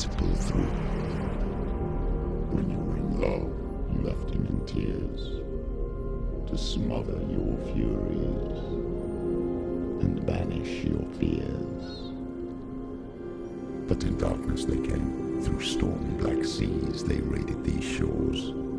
[0.00, 0.70] to pull through.
[2.52, 3.52] When you were in love,
[3.92, 5.40] you left him in tears
[6.48, 8.58] to smother your furies
[10.02, 11.84] and banish your fears.
[13.88, 18.69] But in darkness they came, through stormy black seas they raided these shores.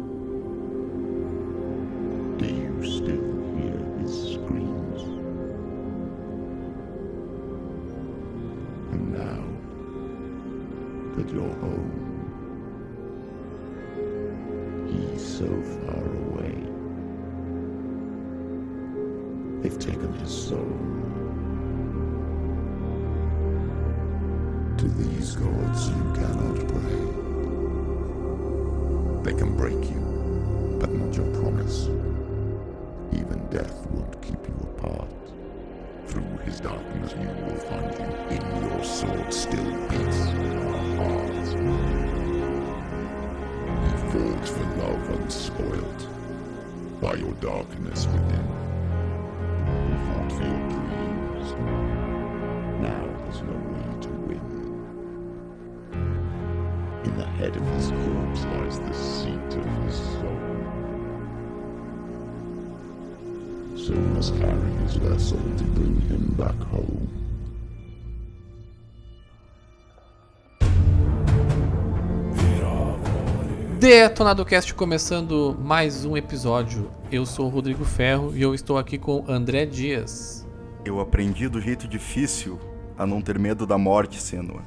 [73.91, 76.89] Detonado Cast começando mais um episódio.
[77.11, 80.47] Eu sou o Rodrigo Ferro e eu estou aqui com André Dias.
[80.85, 82.57] Eu aprendi do jeito difícil
[82.97, 84.61] a não ter medo da morte, Senua.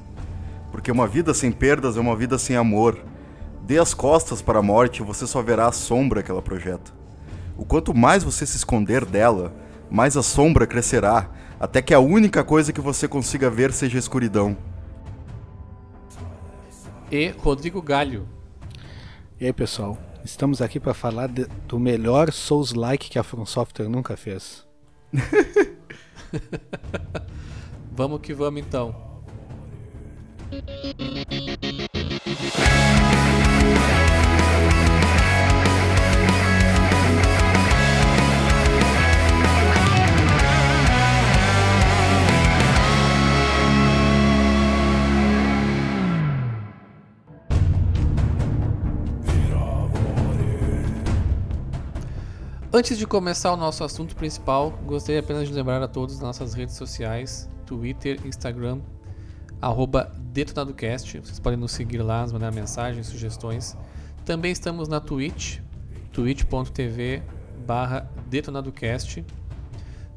[0.71, 2.99] Porque uma vida sem perdas é uma vida sem amor.
[3.63, 6.91] Dê as costas para a morte e você só verá a sombra que ela projeta.
[7.57, 9.51] O quanto mais você se esconder dela,
[9.89, 13.99] mais a sombra crescerá, até que a única coisa que você consiga ver seja a
[13.99, 14.55] escuridão.
[17.11, 18.34] E Rodrigo Galho.
[19.39, 19.97] E aí, pessoal?
[20.23, 24.65] Estamos aqui para falar de- do melhor Souls-like que a From Software nunca fez.
[27.91, 28.93] Vamos que vamos então.
[52.77, 56.75] Antes de começar o nosso assunto principal, gostaria apenas de lembrar a todos nossas redes
[56.75, 58.81] sociais, Twitter, Instagram,
[59.61, 61.21] arroba DetonadoCast.
[61.21, 63.77] Vocês podem nos seguir lá, nos mandar mensagens, sugestões.
[64.25, 65.59] Também estamos na Twitch,
[66.11, 67.23] twitch.tv
[67.65, 69.23] barra DetonadoCast.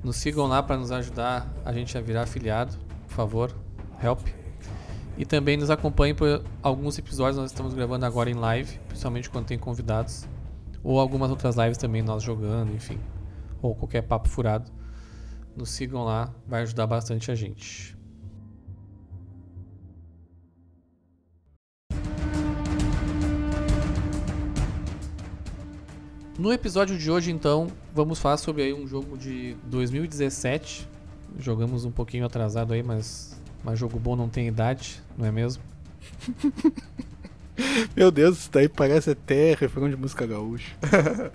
[0.02, 2.76] Nos sigam lá para nos ajudar a gente a virar afiliado,
[3.06, 3.54] por favor,
[4.02, 4.26] help.
[5.16, 9.46] E também nos acompanhem por alguns episódios nós estamos gravando agora em live, principalmente quando
[9.46, 10.26] tem convidados.
[10.82, 12.98] Ou algumas outras lives também, nós jogando, enfim.
[13.60, 14.70] Ou qualquer papo furado.
[15.56, 17.98] Nos sigam lá, vai ajudar bastante a gente.
[26.38, 30.88] No episódio de hoje, então, vamos falar sobre aí um jogo de 2017.
[31.36, 35.60] Jogamos um pouquinho atrasado aí, mas, mas jogo bom não tem idade, não é mesmo?
[37.96, 40.74] Meu Deus, isso daí parece até refrão de música gaúcha.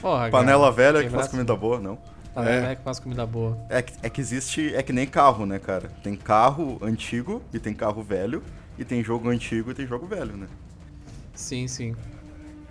[0.00, 1.98] Porra, Panela cara, velha que quebrar faz comida boa, não?
[2.34, 2.60] Panela É.
[2.60, 3.58] velha que faz comida boa.
[3.68, 5.88] É que, é que existe, é que nem carro, né, cara?
[6.02, 8.42] Tem carro antigo e tem carro velho,
[8.78, 10.46] e tem jogo antigo e tem jogo velho, né?
[11.34, 11.94] Sim, sim.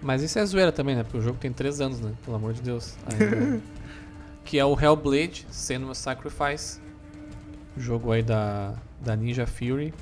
[0.01, 1.03] Mas isso é zoeira também, né?
[1.03, 2.13] Porque o jogo tem 3 anos, né?
[2.23, 2.95] Pelo amor de Deus.
[3.05, 3.61] Ainda.
[4.45, 6.79] que é o Hellblade Senua Sacrifice.
[7.77, 9.93] Jogo aí da, da Ninja Fury.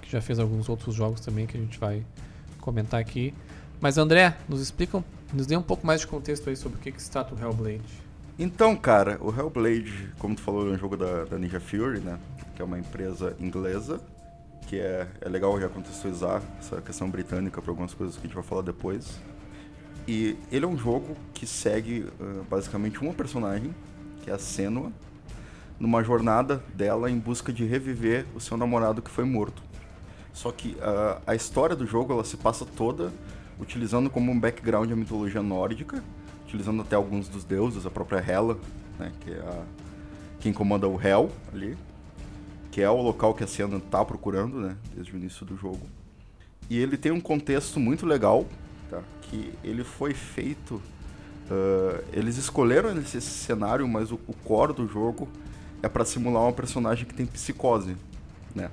[0.00, 2.04] Que já fez alguns outros jogos também que a gente vai
[2.62, 3.34] comentar aqui.
[3.80, 5.04] Mas André, nos explica,
[5.34, 7.82] nos dê um pouco mais de contexto aí sobre o que, que trata o Hellblade.
[8.38, 12.18] Então, cara, o Hellblade, como tu falou, é um jogo da, da Ninja Fury, né?
[12.56, 14.00] Que é uma empresa inglesa,
[14.66, 18.34] que é, é legal já contextualizar essa questão britânica para algumas coisas que a gente
[18.34, 19.20] vai falar depois.
[20.06, 23.74] E ele é um jogo que segue ah, basicamente uma personagem,
[24.22, 24.90] que é a Senua,
[25.78, 29.62] numa jornada dela em busca de reviver o seu namorado que foi morto.
[30.32, 33.12] Só que ah, a história do jogo ela se passa toda
[33.60, 36.02] utilizando como um background a mitologia nórdica,
[36.44, 38.58] utilizando até alguns dos deuses, a própria Hela,
[38.98, 39.64] né, que é a,
[40.40, 41.76] quem comanda o Hel ali,
[42.70, 45.86] que é o local que a Senna tá procurando, né, desde o início do jogo.
[46.68, 48.46] E ele tem um contexto muito legal,
[48.90, 50.80] tá, que ele foi feito...
[51.50, 55.28] ah, eles escolheram esse cenário, mas o, o core do jogo
[55.82, 57.96] é para simular uma personagem que tem psicose,
[58.54, 58.70] né?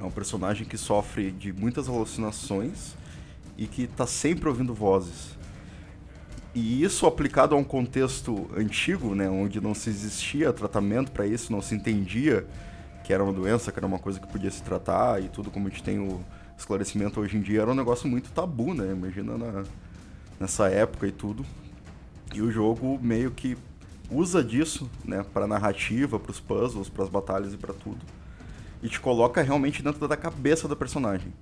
[0.00, 2.94] É um personagem que sofre de muitas alucinações
[3.56, 5.36] e que tá sempre ouvindo vozes.
[6.54, 11.52] E isso aplicado a um contexto antigo, né, onde não se existia tratamento para isso,
[11.52, 12.46] não se entendia
[13.04, 15.68] que era uma doença, que era uma coisa que podia se tratar e tudo como
[15.68, 16.20] a gente tem o
[16.58, 18.90] esclarecimento hoje em dia, era um negócio muito tabu, né?
[18.90, 19.64] Imagina na,
[20.40, 21.44] nessa época e tudo.
[22.34, 23.56] E o jogo meio que
[24.10, 28.00] usa disso, né, para narrativa, para os puzzles, para as batalhas e para tudo.
[28.86, 31.34] E te coloca realmente dentro da cabeça da personagem.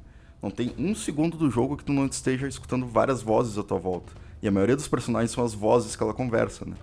[0.42, 3.78] Não tem um segundo do jogo que tu não esteja escutando várias vozes à tua
[3.78, 4.14] volta.
[4.40, 6.74] E a maioria dos personagens são as vozes que ela conversa, né?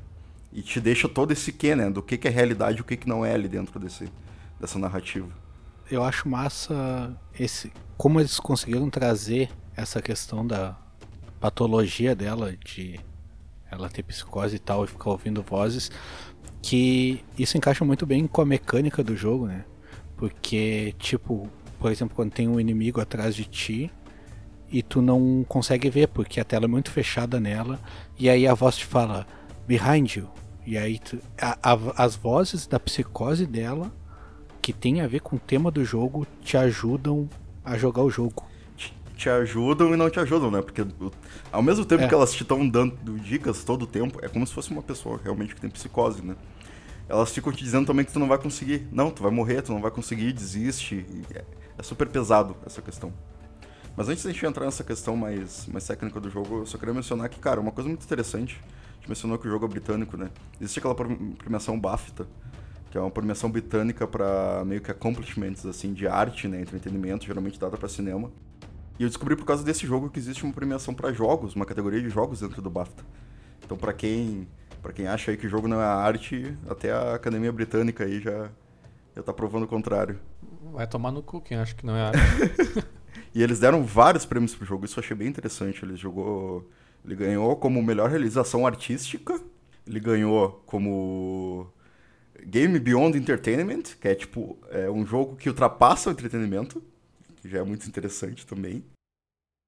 [0.54, 1.90] E te deixa todo esse quê, né?
[1.90, 4.08] Do que, que é realidade e o que, que não é ali dentro desse,
[4.60, 5.28] dessa narrativa.
[5.90, 10.78] Eu acho massa esse como eles conseguiram trazer essa questão da
[11.40, 13.00] patologia dela de
[13.72, 15.90] ela ter psicose e tal e ficar ouvindo vozes,
[16.62, 19.66] que isso encaixa muito bem com a mecânica do jogo, né?
[20.22, 23.92] Porque, tipo, por exemplo, quando tem um inimigo atrás de ti
[24.72, 27.80] e tu não consegue ver, porque a tela é muito fechada nela,
[28.20, 29.26] e aí a voz te fala,
[29.68, 30.30] behind you.
[30.64, 33.92] E aí tu, a, a, as vozes da psicose dela,
[34.62, 37.28] que tem a ver com o tema do jogo, te ajudam
[37.66, 38.46] a jogar o jogo
[39.18, 40.64] te ajudam e não te ajudam, né?
[40.64, 40.84] Porque
[41.52, 42.08] ao mesmo tempo é.
[42.08, 45.20] que elas te estão dando dicas todo o tempo, é como se fosse uma pessoa
[45.24, 46.36] realmente que tem psicose, né?
[47.12, 48.88] Elas ficam te dizendo também que tu não vai conseguir.
[48.90, 51.06] Não, tu vai morrer, tu não vai conseguir, desiste.
[51.36, 51.44] É,
[51.78, 53.12] é super pesado essa questão.
[53.98, 56.94] Mas antes da gente entrar nessa questão mais, mais técnica do jogo, eu só queria
[56.94, 60.16] mencionar que, cara, uma coisa muito interessante, a gente mencionou que o jogo é britânico,
[60.16, 60.30] né?
[60.62, 62.26] Existe aquela premiação BAFTA,
[62.90, 67.60] que é uma premiação britânica para meio que accomplishments, assim, de arte, né, entretenimento, geralmente
[67.60, 68.32] dada para cinema.
[68.98, 72.02] E eu descobri por causa desse jogo que existe uma premiação para jogos, uma categoria
[72.02, 73.04] de jogos dentro do BAFTA.
[73.66, 74.48] Então, para quem
[74.82, 78.50] para quem acha aí que jogo não é arte, até a Academia Britânica aí já
[79.16, 80.20] já tá provando o contrário.
[80.72, 82.20] Vai tomar no cu quem acha que não é arte.
[83.36, 85.84] e eles deram vários prêmios pro jogo, isso eu achei bem interessante.
[85.84, 86.70] Ele jogou,
[87.04, 89.40] ele ganhou como melhor realização artística,
[89.86, 91.68] ele ganhou como
[92.46, 96.82] Game Beyond Entertainment, que é tipo é um jogo que ultrapassa o entretenimento
[97.42, 98.86] que já é muito interessante também.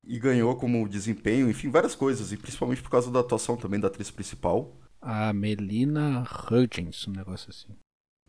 [0.06, 3.88] E ganhou como desempenho, enfim, várias coisas, e principalmente por causa da atuação também da
[3.88, 4.76] atriz principal.
[5.04, 7.68] A Melina Hudgens, um negócio assim.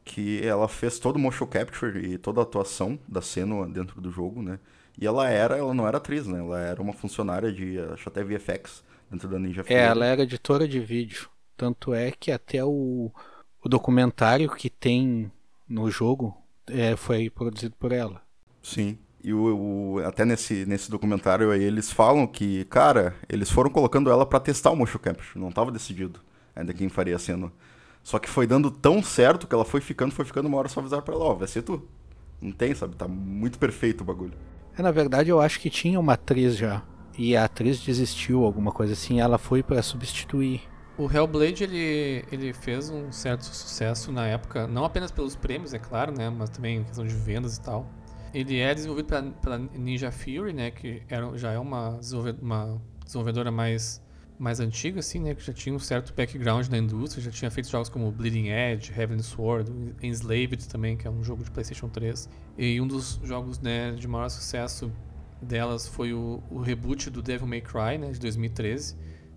[0.04, 4.10] Que ela fez todo o motion capture e toda a atuação da cena dentro do
[4.10, 4.58] jogo, né?
[5.00, 6.40] E ela era, ela não era atriz, né?
[6.40, 10.66] Ela era uma funcionária de, acho até VFX, dentro da Ninja É, ela era editora
[10.66, 11.28] de vídeo.
[11.56, 13.10] Tanto é que até o,
[13.62, 15.30] o documentário que tem
[15.68, 16.36] no jogo
[16.66, 18.20] é, foi produzido por ela.
[18.62, 18.98] Sim.
[19.22, 24.10] E o, o, até nesse, nesse documentário aí eles falam que, cara, eles foram colocando
[24.10, 26.20] ela para testar o motion capture, não tava decidido
[26.54, 27.52] ainda quem faria a cena.
[28.02, 30.80] Só que foi dando tão certo que ela foi ficando, foi ficando uma hora só
[30.80, 31.82] avisar pra ela, ó, oh, vai ser tu.
[32.40, 32.96] Não tem, sabe?
[32.96, 34.34] Tá muito perfeito o bagulho.
[34.76, 36.82] É, na verdade eu acho que tinha uma atriz já.
[37.16, 40.62] E a atriz desistiu, alguma coisa assim, ela foi para substituir.
[40.98, 45.78] O Hellblade ele, ele fez um certo sucesso na época, não apenas pelos prêmios, é
[45.78, 47.88] claro, né, mas também em questão de vendas e tal.
[48.34, 50.72] Ele é desenvolvido pela, pela Ninja Fury, né?
[50.72, 52.00] Que era, já é uma,
[52.42, 54.02] uma desenvolvedora mais,
[54.38, 55.34] mais antiga, assim, né?
[55.34, 58.92] Que já tinha um certo background na indústria, já tinha feito jogos como Bleeding Edge,
[58.92, 59.70] Heavenly Sword,
[60.02, 62.28] Enslaved também, que é um jogo de PlayStation 3.
[62.58, 64.92] E um dos jogos né, de maior sucesso
[65.40, 68.10] delas foi o, o reboot do Devil May Cry, né?
[68.10, 68.96] De 2013,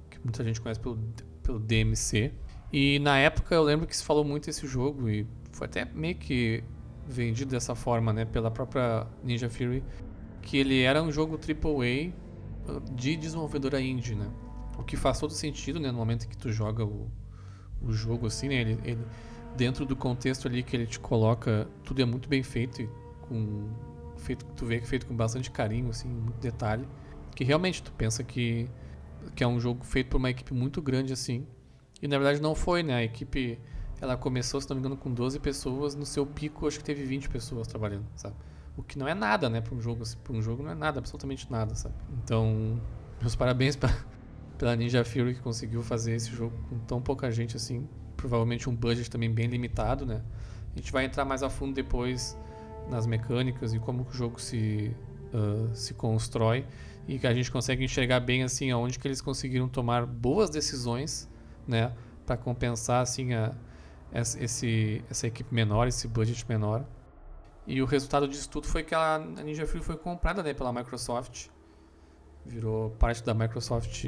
[0.09, 0.97] que muita gente conhece pelo,
[1.43, 2.33] pelo DMC.
[2.71, 6.15] E na época eu lembro que se falou muito desse jogo e foi até meio
[6.15, 6.63] que
[7.07, 9.81] vendido dessa forma, né, pela própria Ninja Fury,
[10.41, 12.11] que ele era um jogo AAA
[12.69, 14.29] uh, de desenvolvedora indie, né?
[14.77, 17.09] O que faz todo sentido, né, no momento que tu joga o,
[17.81, 19.05] o jogo assim, né, ele, ele
[19.55, 22.87] dentro do contexto ali que ele te coloca, tudo é muito bem feito
[23.21, 23.69] com
[24.17, 26.87] feito tu vê que é feito com bastante carinho, assim, muito detalhe,
[27.35, 28.69] que realmente tu pensa que
[29.35, 31.45] que é um jogo feito por uma equipe muito grande assim.
[32.01, 32.95] E na verdade não foi, né?
[32.95, 33.59] A equipe
[33.99, 35.95] ela começou, se não me engano, com 12 pessoas.
[35.95, 38.35] No seu pico, acho que teve 20 pessoas trabalhando, sabe?
[38.75, 40.03] O que não é nada, né, para um jogo.
[40.03, 41.95] Assim, para um jogo não é nada, absolutamente nada, sabe?
[42.23, 42.79] Então,
[43.19, 43.89] meus parabéns pra,
[44.57, 47.87] pela Ninja Fury que conseguiu fazer esse jogo com tão pouca gente assim.
[48.15, 50.21] Provavelmente um budget também bem limitado, né?
[50.75, 52.37] A gente vai entrar mais a fundo depois
[52.89, 54.95] nas mecânicas e como o jogo se,
[55.33, 56.65] uh, se constrói
[57.07, 61.29] e que a gente consegue enxergar bem assim aonde que eles conseguiram tomar boas decisões,
[61.67, 61.93] né,
[62.25, 63.55] para compensar assim a,
[64.13, 66.85] esse, essa equipe menor, esse budget menor.
[67.65, 71.47] E o resultado disso tudo foi que a Ninja Fury foi comprada né, pela Microsoft.
[72.45, 74.05] Virou parte da Microsoft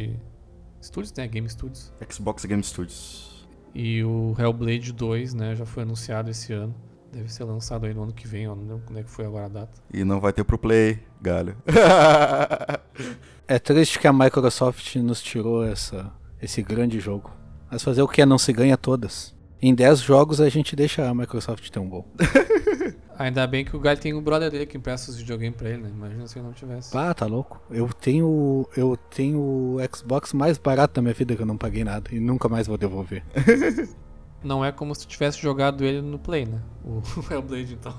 [0.82, 1.28] Studios, né?
[1.28, 1.94] Game Studios.
[2.10, 3.48] Xbox Game Studios.
[3.74, 6.74] E o Hellblade 2, né, já foi anunciado esse ano.
[7.12, 9.26] Deve ser lançado aí no ano que vem, ó, não lembro quando é que foi
[9.26, 9.82] agora a data.
[9.92, 11.56] E não vai ter pro Play, galho.
[13.52, 17.32] É triste que a Microsoft nos tirou essa, esse grande jogo.
[17.72, 18.24] Mas fazer o que?
[18.24, 19.36] Não se ganha todas.
[19.60, 22.08] Em 10 jogos a gente deixa a Microsoft ter um gol.
[23.20, 25.84] Ainda bem que o Galho tem um brother dele que empresta os videogames pra ele,
[25.84, 25.90] né?
[25.90, 26.98] Imagina se ele não tivesse.
[26.98, 27.62] Ah, tá louco.
[27.70, 31.84] Eu tenho eu tenho o Xbox mais barato da minha vida que eu não paguei
[31.84, 33.22] nada e nunca mais vou devolver.
[34.42, 36.62] Não é como se tu tivesse jogado ele no Play, né?
[36.86, 37.94] O Hellblade, então.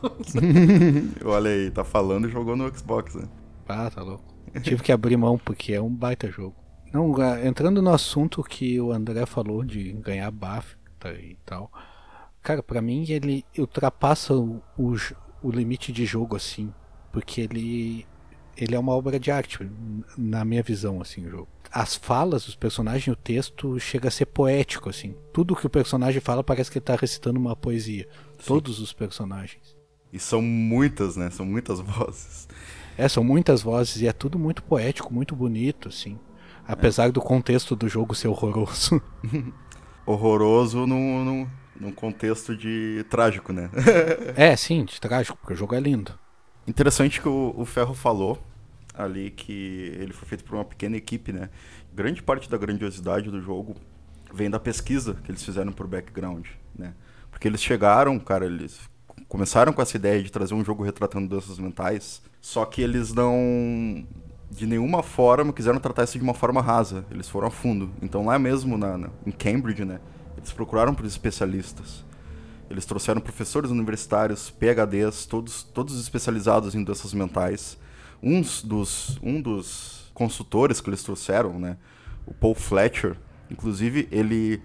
[1.23, 3.29] Olha aí, tá falando e jogou no Xbox, né?
[3.69, 4.25] Ah, tá louco.
[4.63, 6.57] Tive que abrir mão porque é um baita jogo.
[6.95, 11.71] Não, ah, entrando no assunto que o André falou de ganhar BAFTA e tal.
[12.43, 14.95] Cara, pra mim ele ultrapassa o, o,
[15.43, 16.73] o limite de jogo assim,
[17.13, 18.07] porque ele
[18.57, 19.59] ele é uma obra de arte
[20.19, 21.49] na minha visão assim, o jogo.
[21.73, 25.15] As falas dos personagens, o texto chega a ser poético assim.
[25.33, 28.09] Tudo que o personagem fala parece que ele tá recitando uma poesia.
[28.45, 29.77] Todos os personagens.
[30.13, 31.31] E são muitas, né?
[31.31, 32.49] São muitas vozes.
[32.99, 36.19] É, são muitas vozes e é tudo muito poético, muito bonito, assim.
[36.67, 39.01] Apesar do contexto do jogo ser horroroso.
[40.07, 41.49] Horroroso num, num,
[41.81, 43.71] num contexto de trágico, né?
[44.37, 46.17] é, sim, de trágico, porque o jogo é lindo.
[46.67, 48.39] Interessante que o, o Ferro falou
[48.95, 51.49] ali que ele foi feito por uma pequena equipe, né?
[51.93, 53.75] Grande parte da grandiosidade do jogo
[54.33, 56.47] vem da pesquisa que eles fizeram por background,
[56.79, 56.95] né?
[57.31, 58.79] Porque eles chegaram, cara, eles
[59.29, 64.07] começaram com essa ideia de trazer um jogo retratando doenças mentais, só que eles não
[64.51, 67.91] de nenhuma forma quiseram tratar isso de uma forma rasa, eles foram a fundo.
[68.03, 70.01] Então lá mesmo na, na em Cambridge, né,
[70.41, 72.05] eles procuraram por especialistas.
[72.69, 77.77] Eles trouxeram professores universitários, PhDs, todos, todos especializados em doenças mentais.
[78.23, 81.77] Uns dos, um dos consultores que eles trouxeram, né,
[82.27, 83.17] o Paul Fletcher,
[83.51, 84.63] inclusive ele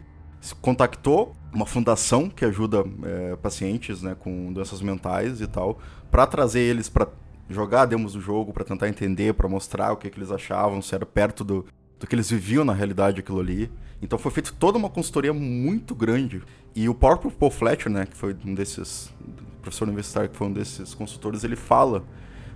[0.61, 5.79] contactou uma fundação que ajuda é, pacientes né, com doenças mentais e tal,
[6.11, 7.07] para trazer eles para
[7.49, 10.93] jogar demos do jogo, para tentar entender, para mostrar o que, que eles achavam, se
[10.93, 11.65] era perto do,
[11.99, 13.71] do que eles viviam na realidade aquilo ali.
[14.01, 16.41] Então foi feita toda uma consultoria muito grande.
[16.75, 19.13] E o próprio Paul Fletcher, né, que foi um desses
[19.61, 22.03] professor universitário que foi um desses consultores, ele fala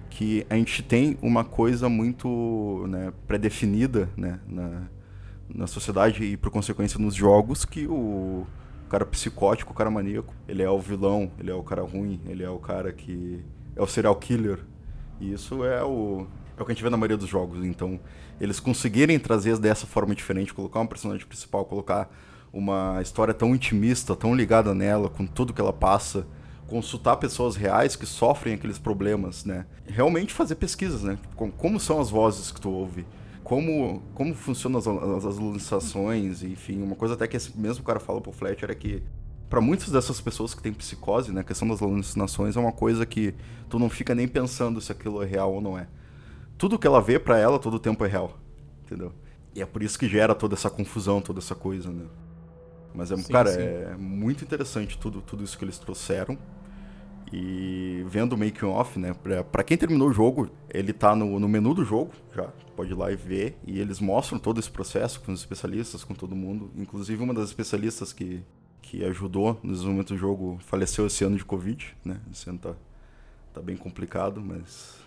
[0.09, 4.83] que a gente tem uma coisa muito né, pré-definida né, na,
[5.53, 8.45] na sociedade e por consequência nos jogos que o
[8.89, 12.43] cara psicótico, o cara maníaco, ele é o vilão, ele é o cara ruim, ele
[12.43, 13.43] é o cara que
[13.75, 14.59] é o serial killer.
[15.19, 16.27] E isso é o
[16.59, 17.63] é o que a gente vê na maioria dos jogos.
[17.65, 17.99] Então,
[18.39, 22.09] eles conseguirem trazer dessa forma diferente, colocar um personagem principal, colocar
[22.51, 26.27] uma história tão intimista, tão ligada nela, com tudo que ela passa,
[26.67, 29.65] consultar pessoas reais que sofrem aqueles problemas, né?
[29.87, 31.17] Realmente fazer pesquisas, né?
[31.35, 33.05] Como, são as vozes que tu ouve,
[33.43, 36.81] como, como funcionam as, as, as alucinações, enfim.
[36.81, 39.01] Uma coisa até que esse mesmo cara fala pro Fletcher é que
[39.49, 43.03] para muitas dessas pessoas que têm psicose, né, a questão das alucinações é uma coisa
[43.05, 43.33] que
[43.67, 45.87] tu não fica nem pensando se aquilo é real ou não é.
[46.59, 48.37] Tudo que ela vê para ela todo o tempo é real,
[48.83, 49.13] entendeu?
[49.55, 52.05] E é por isso que gera toda essa confusão, toda essa coisa, né?
[52.93, 53.61] Mas é, Sim, cara, sim.
[53.61, 56.37] é muito interessante tudo, tudo isso que eles trouxeram.
[57.31, 59.13] E vendo o making off, né?
[59.13, 62.91] Pra, pra quem terminou o jogo, ele tá no, no menu do jogo, já pode
[62.91, 63.57] ir lá e ver.
[63.65, 66.71] E eles mostram todo esse processo com os especialistas, com todo mundo.
[66.75, 68.43] Inclusive uma das especialistas que,
[68.81, 72.19] que ajudou no desenvolvimento do jogo faleceu esse ano de Covid, né?
[72.31, 72.73] Esse ano tá,
[73.53, 74.98] tá bem complicado, mas.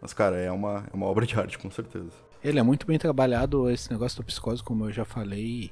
[0.00, 2.10] Mas, cara, é uma, é uma obra de arte, com certeza.
[2.42, 5.70] Ele é muito bem trabalhado, esse negócio da psicose, como eu já falei,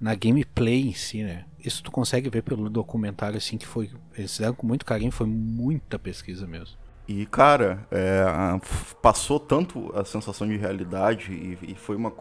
[0.00, 1.44] na gameplay em si, né?
[1.64, 3.88] Isso tu consegue ver pelo documentário, assim, que foi.
[4.16, 6.76] Eles fizeram com muito carinho, foi muita pesquisa mesmo.
[7.06, 8.24] E, cara, é,
[9.00, 12.12] passou tanto a sensação de realidade e, e foi uma,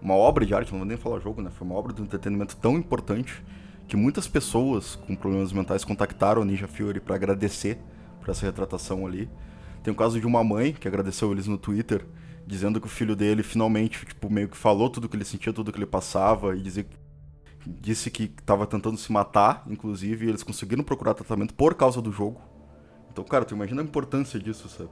[0.00, 1.50] uma obra de arte, não vou nem falar jogo, né?
[1.50, 3.42] Foi uma obra de entretenimento tão importante
[3.86, 7.78] que muitas pessoas com problemas mentais contactaram a Ninja Fury para agradecer
[8.20, 9.28] por essa retratação ali.
[9.82, 12.06] Tem o caso de uma mãe que agradeceu eles no Twitter,
[12.46, 15.72] dizendo que o filho dele finalmente, tipo, meio que falou tudo que ele sentia, tudo
[15.72, 16.86] que ele passava e dizia
[17.66, 22.10] disse que estava tentando se matar, inclusive, e eles conseguiram procurar tratamento por causa do
[22.12, 22.40] jogo.
[23.12, 24.90] Então, cara, tu imagina a importância disso, sabe?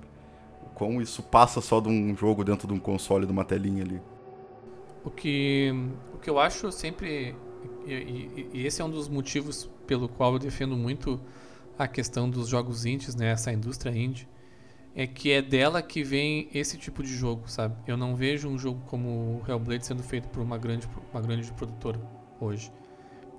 [0.62, 3.84] O quão isso passa só de um jogo dentro de um console, de uma telinha
[3.84, 4.02] ali.
[5.04, 5.72] O que,
[6.14, 7.34] o que eu acho sempre.
[7.86, 11.20] E, e- e esse é um dos motivos pelo qual eu defendo muito
[11.78, 13.30] a questão dos jogos indies, né?
[13.30, 14.28] Essa indústria indie.
[14.98, 17.76] É que é dela que vem esse tipo de jogo, sabe?
[17.86, 22.00] Eu não vejo um jogo como Hellblade sendo feito por uma grande, uma grande produtora
[22.40, 22.72] hoje.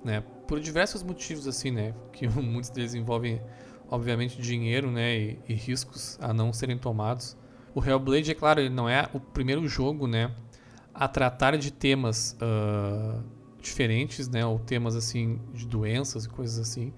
[0.02, 0.22] Né?
[0.46, 1.94] Por diversos motivos, assim, né?
[2.12, 3.42] Que muitos deles envolvem,
[3.90, 5.14] obviamente, dinheiro, né?
[5.14, 7.36] E, e riscos a não serem tomados.
[7.74, 10.34] O Hellblade, é claro, ele não é o primeiro jogo, né?
[10.94, 13.20] a tratar de temas ah,
[13.60, 14.44] diferentes, né?
[14.44, 16.92] Ou temas assim de doenças e coisas assim.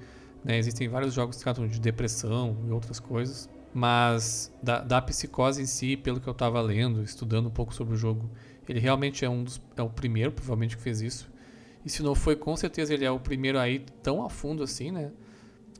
[0.44, 0.58] Né?
[0.58, 3.48] Existem vários jogos que tratam de depressão e outras coisas.
[3.74, 7.94] Mas da, da psicose em si, pelo que eu estava lendo, estudando um pouco sobre
[7.94, 8.30] o jogo,
[8.68, 11.32] ele realmente é um dos, é o primeiro, provavelmente, que fez isso.
[11.84, 14.90] E se não foi, com certeza ele é o primeiro aí tão a fundo assim,
[14.90, 15.10] né?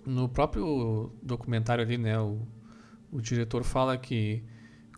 [0.05, 2.19] No próprio documentário ali, né?
[2.19, 2.41] O,
[3.11, 4.43] o diretor fala que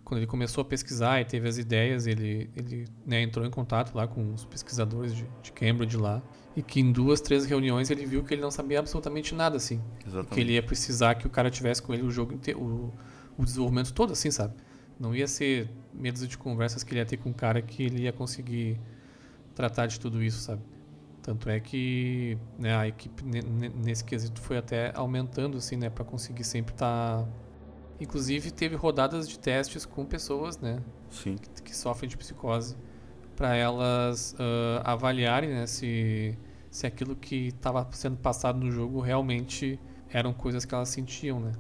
[0.05, 3.95] quando ele começou a pesquisar e teve as ideias, ele, ele né, entrou em contato
[3.95, 6.23] lá com os pesquisadores de, de, Cambridge lá.
[6.57, 9.81] E que em duas, três reuniões ele viu que ele não sabia absolutamente nada, assim.
[10.07, 10.35] Exatamente.
[10.35, 12.93] Que ele ia precisar que o cara tivesse com ele o jogo inteiro, o,
[13.37, 14.55] o desenvolvimento todo, assim, sabe?
[14.99, 18.03] Não ia ser medos de conversas que ele ia ter com o cara que ele
[18.03, 18.79] ia conseguir
[19.55, 20.63] tratar de tudo isso, sabe?
[21.23, 25.91] Tanto é que né, a equipe nesse quesito foi até aumentando, assim, né?
[25.91, 27.23] Pra conseguir sempre estar...
[27.23, 27.29] Tá
[28.01, 30.83] Inclusive teve rodadas de testes com pessoas, né?
[31.11, 31.37] Sim.
[31.37, 32.77] Que, que sofrem de psicose,
[33.35, 36.37] para elas uh, avaliarem né, se,
[36.71, 39.79] se aquilo que estava sendo passado no jogo realmente
[40.11, 41.53] eram coisas que elas sentiam, né?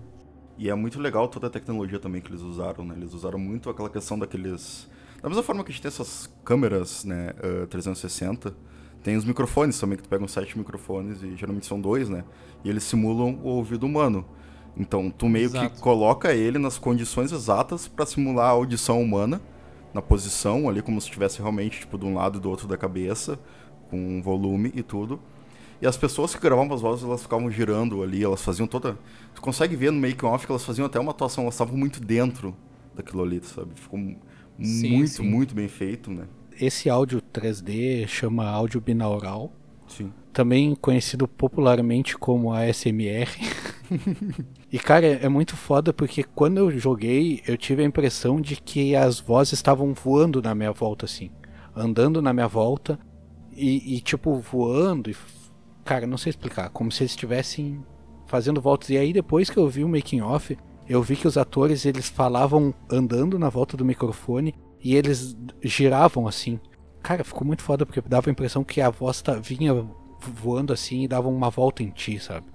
[0.56, 2.94] E é muito legal toda a tecnologia também que eles usaram, né?
[2.96, 4.88] Eles usaram muito aquela questão daqueles...
[5.20, 8.54] Da mesma forma que a gente tem essas câmeras, né, uh, 360,
[9.02, 12.24] tem os microfones também, que tu pega uns sete microfones, e geralmente são dois, né?
[12.64, 14.24] E eles simulam o ouvido humano.
[14.76, 15.74] Então, tu meio Exato.
[15.74, 19.40] que coloca ele nas condições exatas para simular a audição humana,
[19.94, 22.76] na posição ali, como se estivesse realmente, tipo, de um lado e do outro da
[22.76, 23.38] cabeça,
[23.88, 25.20] com volume e tudo.
[25.80, 28.98] E as pessoas que gravavam as vozes, elas ficavam girando ali, elas faziam toda...
[29.34, 32.54] Tu consegue ver no make-off que elas faziam até uma atuação, elas estavam muito dentro
[32.94, 33.70] daquilo ali, sabe?
[33.74, 33.98] Ficou
[34.60, 35.22] sim, muito, sim.
[35.22, 36.26] muito bem feito, né?
[36.60, 39.52] Esse áudio 3D chama áudio binaural.
[39.86, 40.12] Sim.
[40.34, 43.30] Também conhecido popularmente como ASMR.
[44.72, 48.96] E cara, é muito foda porque quando eu joguei, eu tive a impressão de que
[48.96, 51.30] as vozes estavam voando na minha volta, assim.
[51.76, 52.98] Andando na minha volta
[53.52, 55.12] e, e tipo, voando.
[55.12, 55.16] E,
[55.84, 56.70] cara, não sei explicar.
[56.70, 57.84] Como se eles estivessem
[58.26, 58.90] fazendo voltas.
[58.90, 60.58] E aí, depois que eu vi o making off,
[60.88, 66.26] eu vi que os atores eles falavam andando na volta do microfone e eles giravam
[66.26, 66.58] assim.
[67.00, 69.86] Cara, ficou muito foda porque dava a impressão que a voz tá, vinha
[70.30, 72.46] voando assim e dava uma volta em ti, sabe?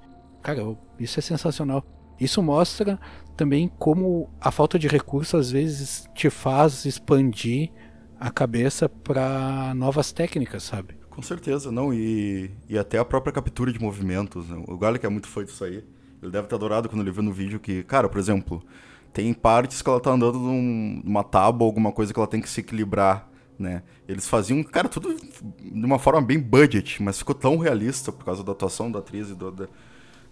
[0.41, 1.83] Cara, isso é sensacional.
[2.19, 2.99] Isso mostra
[3.37, 7.71] também como a falta de recursos às vezes te faz expandir
[8.19, 10.95] a cabeça para novas técnicas, sabe?
[11.09, 11.93] Com certeza, não.
[11.93, 14.49] E, e até a própria captura de movimentos.
[14.49, 14.61] Né?
[14.67, 15.83] O que é muito fã disso aí.
[16.21, 18.61] Ele deve ter adorado quando ele viu no vídeo que, cara, por exemplo,
[19.13, 22.49] tem partes que ela tá andando num, numa tábua, alguma coisa que ela tem que
[22.49, 23.28] se equilibrar,
[23.59, 23.83] né?
[24.07, 28.43] Eles faziam, cara, tudo de uma forma bem budget, mas ficou tão realista por causa
[28.43, 29.67] da atuação da atriz e do, da,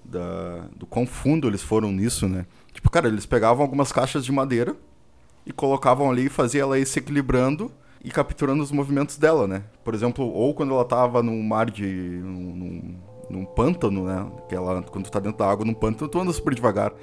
[0.04, 2.46] da, do quão fundo eles foram nisso, né?
[2.72, 4.76] Tipo, cara, eles pegavam algumas caixas de madeira
[5.46, 7.72] e colocavam ali e fazia ela ir se equilibrando
[8.04, 9.64] e capturando os movimentos dela, né?
[9.84, 11.86] Por exemplo, ou quando ela tava num mar de.
[11.86, 12.96] num,
[13.30, 14.32] num, pântano, né?
[14.48, 16.94] Que ela, quando tu tá dentro da água num pântano, tu anda super devagar.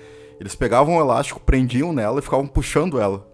[0.41, 3.34] Eles pegavam um elástico, prendiam nela e ficavam puxando ela.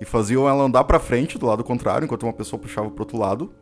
[0.00, 3.18] E faziam ela andar pra frente, do lado contrário, enquanto uma pessoa puxava pro outro
[3.18, 3.52] lado.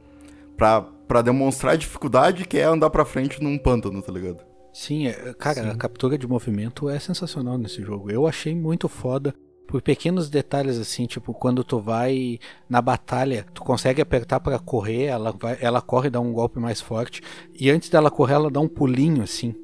[0.56, 4.44] Pra, pra demonstrar a dificuldade que é andar pra frente num pântano, tá ligado?
[4.72, 5.68] Sim, é, cara, Sim.
[5.70, 8.10] a captura de movimento é sensacional nesse jogo.
[8.10, 9.34] Eu achei muito foda
[9.66, 15.04] por pequenos detalhes assim, tipo quando tu vai na batalha, tu consegue apertar para correr,
[15.04, 17.22] ela vai, ela corre dá um golpe mais forte
[17.58, 19.54] e antes dela correr ela dá um pulinho assim,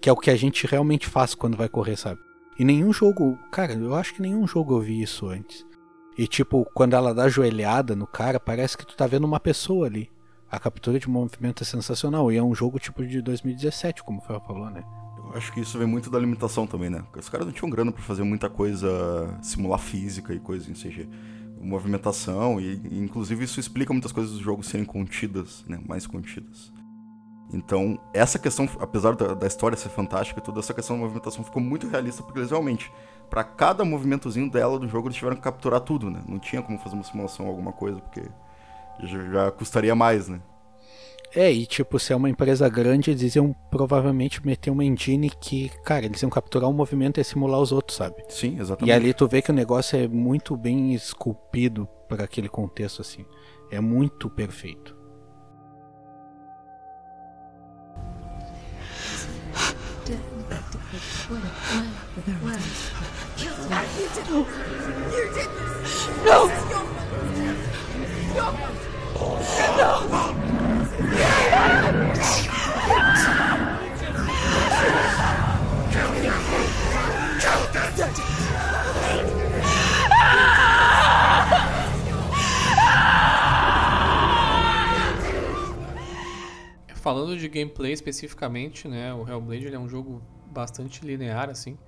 [0.00, 2.20] que é o que a gente realmente faz quando vai correr, sabe?
[2.58, 5.64] E nenhum jogo, cara, eu acho que nenhum jogo eu vi isso antes.
[6.18, 9.86] E tipo, quando ela dá joelhada no cara, parece que tu tá vendo uma pessoa
[9.86, 10.10] ali
[10.50, 12.32] a captura de movimento é sensacional.
[12.32, 14.82] E é um jogo tipo de 2017, como o Fel falou, né?
[15.16, 17.02] Eu acho que isso vem muito da limitação também, né?
[17.02, 20.74] Porque os caras não tinham grana para fazer muita coisa, simular física e coisa em
[20.74, 21.08] CG.
[21.60, 25.78] Movimentação, e, e inclusive isso explica muitas coisas dos jogos serem contidas, né?
[25.86, 26.72] Mais contidas.
[27.52, 31.60] Então, essa questão, apesar da, da, história ser fantástica, toda essa questão da movimentação ficou
[31.60, 32.90] muito realista, porque eles realmente,
[33.30, 36.20] para cada movimentozinho dela do jogo, eles tiveram que capturar tudo, né?
[36.28, 38.22] Não tinha como fazer uma simulação ou alguma coisa, porque
[39.00, 40.42] já custaria mais, né?
[41.32, 45.70] É, e tipo, se é uma empresa grande, eles iam provavelmente meter uma engine que,
[45.84, 48.16] cara, eles iam capturar um movimento e simular os outros, sabe?
[48.28, 48.88] Sim, exatamente.
[48.88, 53.24] E ali tu vê que o negócio é muito bem esculpido para aquele contexto, assim.
[53.70, 54.98] É muito perfeito.
[63.70, 63.76] No!
[86.96, 91.78] Falando de gameplay especificamente, né, o Hellblade é um jogo bastante linear assim.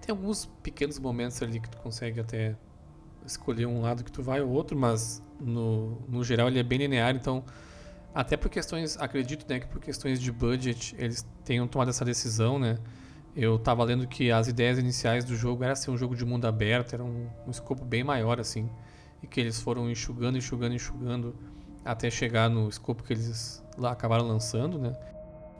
[0.00, 2.56] Tem alguns pequenos momentos ali que tu consegue até
[3.24, 6.78] escolher um lado que tu vai ou outro, mas no, no geral ele é bem
[6.78, 7.44] linear, então
[8.14, 12.58] até por questões, acredito, né, que por questões de budget eles tenham tomado essa decisão,
[12.58, 12.78] né?
[13.36, 16.46] Eu tava lendo que as ideias iniciais do jogo era ser um jogo de mundo
[16.46, 18.68] aberto, era um, um escopo bem maior assim,
[19.22, 21.36] e que eles foram enxugando, enxugando, enxugando
[21.84, 24.92] até chegar no escopo que eles lá acabaram lançando, né?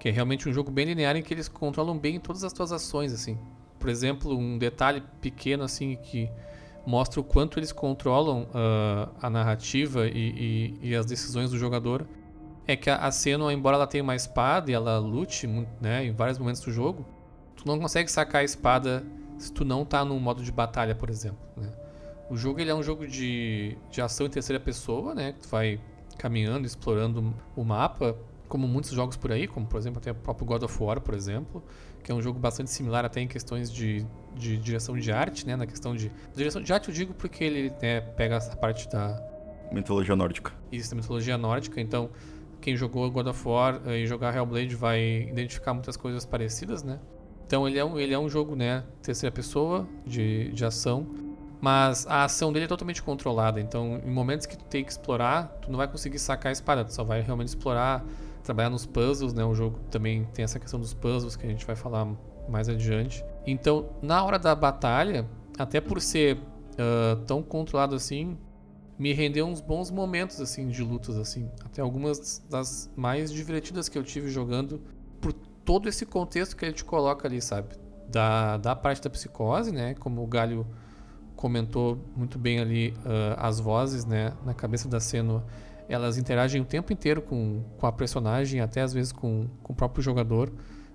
[0.01, 2.73] Que é realmente um jogo bem linear em que eles controlam bem todas as suas
[2.73, 3.39] ações, assim.
[3.81, 6.31] Por exemplo, um detalhe pequeno assim que
[6.87, 12.07] mostra o quanto eles controlam uh, a narrativa e, e, e, as decisões do jogador
[12.67, 15.47] é que a, a Senua, embora ela tenha uma espada e ela lute
[15.81, 17.07] né, em vários momentos do jogo,
[17.57, 19.05] tu não consegue sacar a espada
[19.39, 21.39] se tu não tá no modo de batalha, por exemplo.
[21.57, 21.73] Né?
[22.29, 25.35] O jogo ele é um jogo de, de ação em terceira pessoa, né?
[25.41, 25.81] Tu vai
[26.19, 28.15] caminhando, explorando o mapa,
[28.49, 31.15] como muitos jogos por aí, como por exemplo até o próprio God of War, por
[31.15, 31.65] exemplo,
[32.03, 35.57] que é um jogo bastante similar até em questões de, de direção de arte, né?
[35.57, 39.21] Na questão de direção de arte eu digo porque ele né, pega essa parte da
[39.73, 40.53] mitologia nórdica.
[40.73, 41.81] Isso, da mitologia nórdica.
[41.81, 42.11] Então,
[42.61, 46.99] quem jogou God of War eh, e jogar Hellblade vai identificar muitas coisas parecidas, né?
[47.47, 51.09] Então ele é um, ele é um jogo, né, terceira pessoa, de, de ação,
[51.61, 53.61] mas a ação dele é totalmente controlada.
[53.61, 56.85] Então, em momentos que tu tem que explorar, tu não vai conseguir sacar a espada,
[56.85, 58.05] tu só vai realmente explorar,
[58.43, 59.45] trabalhar nos puzzles, né?
[59.45, 62.09] O jogo também tem essa questão dos puzzles que a gente vai falar
[62.49, 63.25] mais adiante.
[63.47, 68.37] Então, na hora da batalha, até por ser uh, tão controlado assim,
[68.99, 73.97] me rendeu uns bons momentos assim de lutas assim, até algumas das mais divertidas que
[73.97, 74.81] eu tive jogando
[75.21, 75.33] por
[75.65, 77.69] todo esse contexto que ele te coloca ali, sabe?
[78.09, 79.95] Da, da parte da psicose, né?
[79.95, 80.67] Como o Galho
[81.37, 84.35] comentou muito bem ali, uh, as vozes, né?
[84.45, 85.43] Na cabeça da cena,
[85.91, 89.77] elas interagem o tempo inteiro com, com a personagem, até às vezes com, com o
[89.77, 90.53] próprio jogador.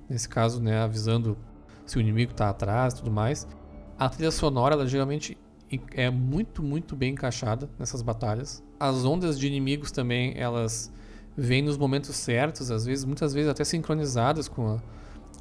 [0.09, 0.79] Nesse caso, né?
[0.79, 1.37] Avisando
[1.85, 3.45] se o inimigo está atrás e tudo mais.
[3.99, 5.37] A trilha sonora, ela geralmente
[5.93, 8.63] é muito, muito bem encaixada nessas batalhas.
[8.79, 10.91] As ondas de inimigos também, elas
[11.35, 14.79] vêm nos momentos certos, às vezes, muitas vezes até sincronizadas com a,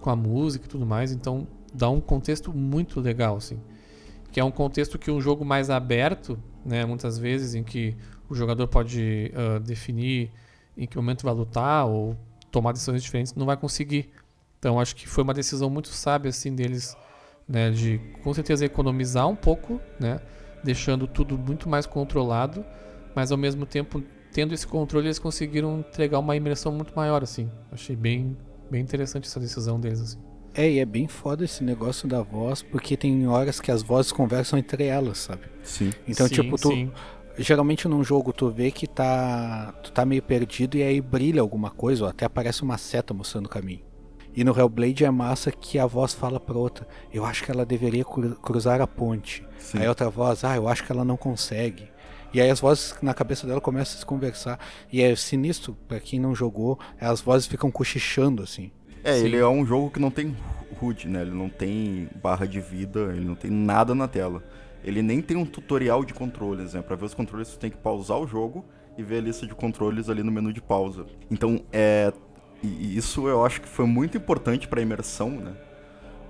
[0.01, 3.61] com a música e tudo mais, então dá um contexto muito legal, assim.
[4.33, 7.97] Que é um contexto que um jogo mais aberto, né, muitas vezes, em que
[8.29, 10.31] o jogador pode uh, definir
[10.77, 12.17] em que momento vai lutar ou
[12.51, 14.11] tomar decisões diferentes, não vai conseguir.
[14.59, 16.97] Então acho que foi uma decisão muito sábia assim deles,
[17.49, 20.21] né, de com certeza economizar um pouco, né,
[20.63, 22.65] deixando tudo muito mais controlado,
[23.15, 24.03] mas ao mesmo tempo
[24.35, 27.49] tendo esse controle, eles conseguiram entregar uma imersão muito maior, assim.
[27.71, 28.37] Achei bem,
[28.69, 30.19] bem interessante essa decisão deles, assim.
[30.53, 34.11] É, e é bem foda esse negócio da voz, porque tem horas que as vozes
[34.11, 35.43] conversam entre elas, sabe?
[35.63, 35.93] Sim.
[36.07, 36.69] Então, sim, tipo, tu.
[36.69, 36.91] Sim.
[37.37, 39.75] Geralmente num jogo tu vê que tá.
[39.83, 43.47] Tu tá meio perdido e aí brilha alguma coisa, ou até aparece uma seta mostrando
[43.47, 43.83] o caminho.
[44.37, 47.65] E no Hellblade é massa que a voz fala pra outra, eu acho que ela
[47.65, 49.47] deveria cruzar a ponte.
[49.59, 49.79] Sim.
[49.79, 51.89] Aí outra voz, ah, eu acho que ela não consegue.
[52.33, 54.59] E aí as vozes na cabeça dela começam a se conversar.
[54.93, 58.73] E é sinistro, para quem não jogou, as vozes ficam cochichando, assim.
[59.05, 59.27] É, Sim.
[59.27, 60.37] ele é um jogo que não tem
[60.83, 61.23] HUD, né?
[61.23, 64.43] Ele não tem barra de vida, ele não tem nada na tela.
[64.85, 66.83] Ele nem tem um tutorial de controles, né?
[66.83, 68.65] Pra ver os controles, você tem que pausar o jogo
[68.97, 71.07] e ver a lista de controles ali no menu de pausa.
[71.31, 72.13] Então, é.
[72.63, 75.55] E isso eu acho que foi muito importante pra imersão, né?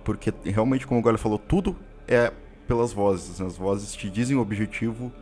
[0.03, 1.77] Porque realmente, como o Galho falou, tudo
[2.09, 2.33] é
[2.67, 3.39] pelas vozes.
[3.39, 3.47] Né?
[3.47, 5.13] As vozes te dizem o objetivo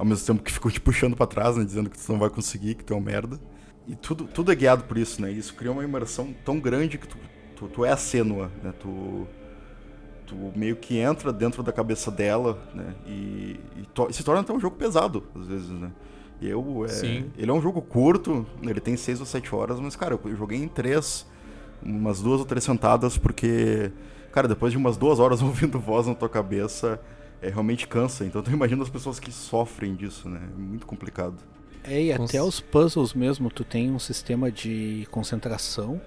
[0.00, 2.30] ao mesmo tempo que ficou te puxando para trás, né, dizendo que tu não vai
[2.30, 3.38] conseguir, que tu é um merda.
[3.86, 5.30] E tudo, tudo é guiado por isso, né?
[5.30, 7.18] Isso cria uma imersão tão grande que tu,
[7.54, 8.72] tu, tu é a Senua, né?
[8.80, 9.26] Tu,
[10.30, 12.94] tu meio que entra dentro da cabeça dela, né?
[13.06, 15.90] E, e, to, e se torna até um jogo pesado, às vezes, né?
[16.40, 20.18] Eu, é, ele é um jogo curto, ele tem 6 ou 7 horas, mas, cara,
[20.24, 21.26] eu joguei em 3,
[21.82, 23.92] umas duas ou três sentadas, porque,
[24.32, 26.98] cara, depois de umas duas horas ouvindo voz na tua cabeça,
[27.42, 28.24] é, realmente cansa.
[28.24, 30.40] Então tu imagina as pessoas que sofrem disso, né?
[30.42, 31.36] É muito complicado.
[31.82, 36.00] É, e até os puzzles mesmo, tu tem um sistema de concentração,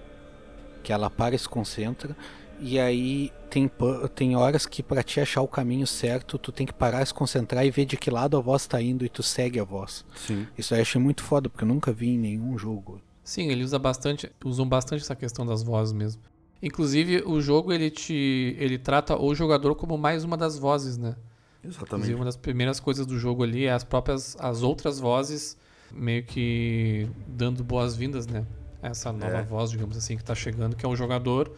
[0.83, 2.15] que ela para e se concentra,
[2.63, 3.69] e aí tem,
[4.15, 7.65] tem horas que para te achar o caminho certo, tu tem que parar, se concentrar
[7.65, 10.06] e ver de que lado a voz tá indo e tu segue a voz.
[10.15, 10.47] Sim.
[10.58, 13.02] Isso aí eu achei muito foda, porque eu nunca vi em nenhum jogo.
[13.21, 16.21] Sim, ele usa bastante, usam bastante essa questão das vozes mesmo.
[16.62, 21.17] Inclusive, o jogo ele te ele trata o jogador como mais uma das vozes, né?
[21.62, 21.84] Exatamente.
[21.84, 25.58] Inclusive, uma das primeiras coisas do jogo ali é as próprias as outras vozes
[25.91, 28.45] meio que dando boas-vindas, né?
[28.82, 29.43] Essa nova é.
[29.43, 31.52] voz, digamos assim, que tá chegando, que é um jogador.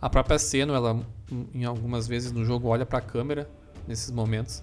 [0.00, 1.00] A própria cena, ela
[1.54, 3.48] em algumas vezes no jogo olha para a câmera
[3.86, 4.62] nesses momentos,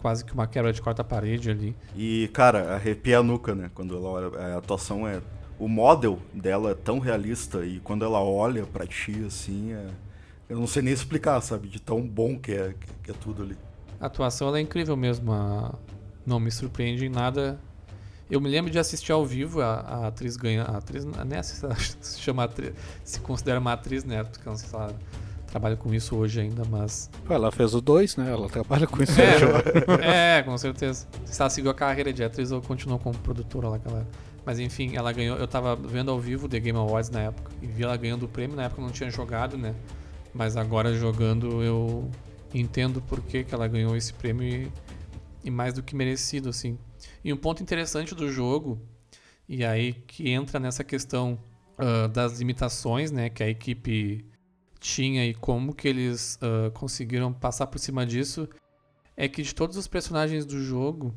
[0.00, 1.76] quase que uma quebra de quarta parede ali.
[1.94, 3.70] E, cara, arrepia a nuca, né?
[3.74, 5.20] Quando ela olha, a atuação é
[5.58, 9.88] o model dela é tão realista e quando ela olha pra ti, assim, é...
[10.48, 11.68] eu não sei nem explicar, sabe?
[11.68, 13.56] De tão bom que é, que é tudo ali.
[14.00, 15.32] A atuação ela é incrível mesmo.
[15.32, 15.74] A...
[16.24, 17.58] Não me surpreende em nada.
[18.30, 20.62] Eu me lembro de assistir ao vivo a, a atriz ganha.
[20.62, 21.66] A atriz, nem se
[22.00, 24.22] se chama atriz, se considera uma atriz, né?
[24.22, 24.94] Porque não sei se ela
[25.46, 27.10] trabalha com isso hoje ainda, mas.
[27.28, 28.30] Ela fez o 2, né?
[28.30, 30.02] Ela trabalha com isso É, hoje.
[30.04, 31.06] é, com certeza.
[31.24, 34.06] Se ela seguiu a carreira de atriz ou continuou como produtora lá, aquela.
[34.44, 35.36] Mas enfim, ela ganhou.
[35.36, 38.28] Eu tava vendo ao vivo The Game Awards na época e vi ela ganhando o
[38.28, 38.56] prêmio.
[38.56, 39.74] Na época eu não tinha jogado, né?
[40.34, 42.10] Mas agora jogando eu
[42.54, 44.72] entendo por que, que ela ganhou esse prêmio e,
[45.44, 46.78] e mais do que merecido, assim.
[47.24, 48.80] E um ponto interessante do jogo,
[49.48, 51.38] e aí que entra nessa questão
[51.78, 53.30] ah, das limitações, né?
[53.30, 54.24] Que a equipe
[54.80, 58.48] tinha e como que eles ah, conseguiram passar por cima disso
[59.16, 61.12] é que de todos os personagens do jogo,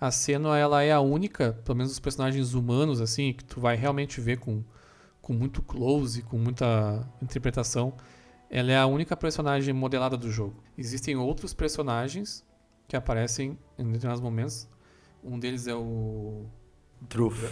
[0.00, 3.76] a Senua ela é a única, pelo menos os personagens humanos assim, que tu vai
[3.76, 4.64] realmente ver com,
[5.20, 7.94] com muito close, com muita interpretação,
[8.48, 10.62] ela é a única personagem modelada do jogo.
[10.76, 12.42] Existem outros personagens
[12.88, 14.68] que aparecem em determinados momentos.
[15.24, 16.44] Um deles é o
[17.00, 17.42] Druf.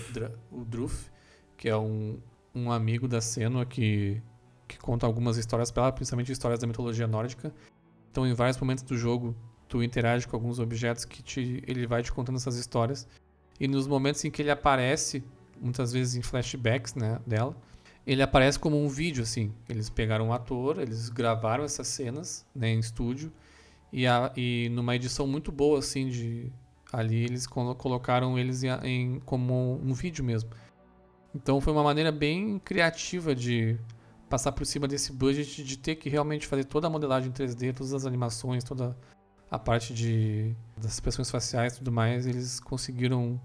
[0.50, 1.10] O Druf,
[1.56, 2.20] que é um,
[2.54, 4.20] um amigo da Senua que,
[4.68, 7.52] que conta algumas histórias pra ela, principalmente histórias da mitologia nórdica.
[8.10, 9.34] Então, em vários momentos do jogo,
[9.66, 13.08] tu interage com alguns objetos que te, ele vai te contando essas histórias.
[13.58, 15.24] E nos momentos em que ele aparece,
[15.58, 17.56] muitas vezes em flashbacks né, dela,
[18.06, 19.52] ele aparece como um vídeo, assim.
[19.68, 23.32] Eles pegaram um ator, eles gravaram essas cenas né, em estúdio,
[23.92, 26.52] e, a, e numa edição muito boa, assim, de,
[26.92, 30.50] ali eles colo- colocaram eles em, em- como um vídeo mesmo.
[31.34, 33.78] Então foi uma maneira bem criativa de
[34.28, 37.92] passar por cima desse budget de ter que realmente fazer toda a modelagem 3D, todas
[37.94, 38.96] as animações, toda
[39.50, 43.40] a parte de das expressões faciais e tudo mais, eles conseguiram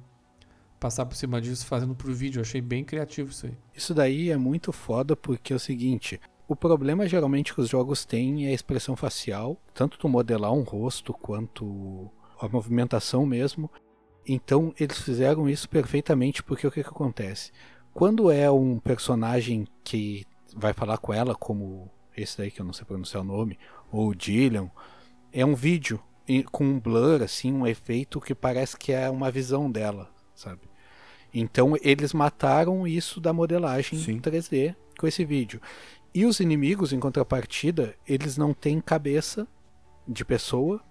[0.79, 2.39] passar por cima disso fazendo pro vídeo.
[2.39, 3.57] Eu achei bem criativo isso aí.
[3.75, 8.05] Isso daí é muito foda porque é o seguinte: o problema geralmente que os jogos
[8.05, 13.69] têm é a expressão facial, tanto tu modelar um rosto quanto a movimentação mesmo.
[14.25, 17.51] Então eles fizeram isso perfeitamente porque o que, que acontece?
[17.93, 22.73] Quando é um personagem que vai falar com ela, como esse daí que eu não
[22.73, 23.57] sei pronunciar o nome,
[23.91, 24.69] ou o Dillian,
[25.31, 25.99] é um vídeo
[26.51, 30.61] com um blur, assim, um efeito que parece que é uma visão dela, sabe?
[31.33, 34.19] Então eles mataram isso da modelagem Sim.
[34.19, 35.61] 3D com esse vídeo.
[36.13, 39.47] E os inimigos, em contrapartida, eles não têm cabeça
[40.07, 40.81] de pessoa,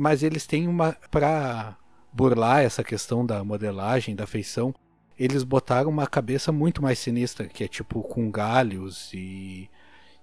[0.00, 0.96] mas eles têm uma.
[1.10, 1.76] Pra
[2.10, 4.74] burlar essa questão da modelagem, da feição,
[5.18, 9.68] eles botaram uma cabeça muito mais sinistra, que é tipo com galhos e.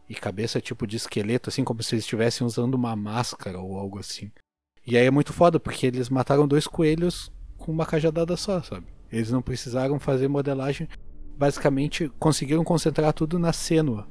[0.09, 3.99] E cabeça tipo de esqueleto, assim como se eles estivessem usando uma máscara ou algo
[3.99, 4.31] assim.
[4.85, 8.87] E aí é muito foda, porque eles mataram dois coelhos com uma cajadada só, sabe?
[9.11, 10.87] Eles não precisaram fazer modelagem.
[11.37, 14.07] Basicamente, conseguiram concentrar tudo na Senua.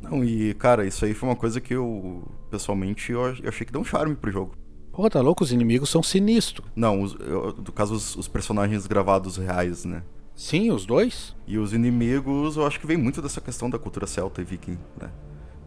[0.00, 3.82] Não, e cara, isso aí foi uma coisa que eu, pessoalmente, eu achei que deu
[3.82, 4.65] um charme pro jogo.
[4.96, 5.44] Pô, tá louco?
[5.44, 6.66] Os inimigos são sinistros.
[6.74, 10.02] Não, os, eu- no caso, os, os personagens gravados reais, né?
[10.34, 11.36] Sim, os dois?
[11.46, 14.78] E os inimigos, eu acho que vem muito dessa questão da cultura celta e viking,
[14.98, 15.10] né?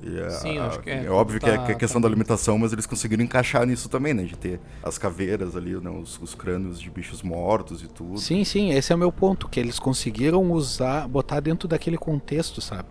[0.01, 1.07] E é, Sim, eu acho que é.
[1.11, 2.17] óbvio que, é, Tá- que é questão tá da muito.
[2.17, 4.23] limitação, mas eles conseguiram encaixar nisso também, né?
[4.23, 5.91] De ter as caveiras ali, né?
[5.91, 8.17] os, os crânios de bichos mortos e tudo.
[8.17, 12.61] Sim, sim, esse é o meu ponto, que eles conseguiram usar, botar dentro daquele contexto,
[12.61, 12.89] sabe?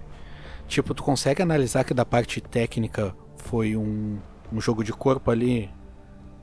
[0.68, 4.18] Tipo, tu consegue analisar que da parte técnica foi um,
[4.52, 5.68] um jogo de corpo ali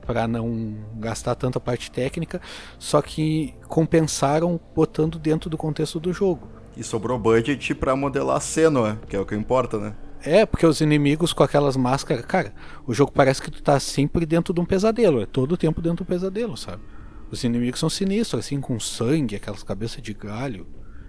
[0.06, 2.40] pra não gastar tanta parte técnica,
[2.78, 6.48] só que compensaram botando dentro do contexto do jogo.
[6.76, 9.94] E sobrou budget pra modelar a Senua, que é o que importa, né?
[10.22, 12.52] É, porque os inimigos com aquelas máscaras, cara,
[12.86, 15.80] o jogo parece que tu tá sempre dentro de um pesadelo, é todo o tempo
[15.80, 16.82] dentro do pesadelo, sabe?
[17.30, 20.66] Os inimigos são sinistros, assim, com sangue, aquelas cabeças de galho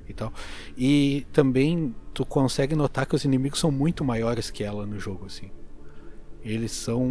[0.07, 0.33] e tal.
[0.77, 5.25] E também tu consegue notar que os inimigos são muito maiores que ela no jogo,
[5.25, 5.51] assim.
[6.43, 7.05] Eles são.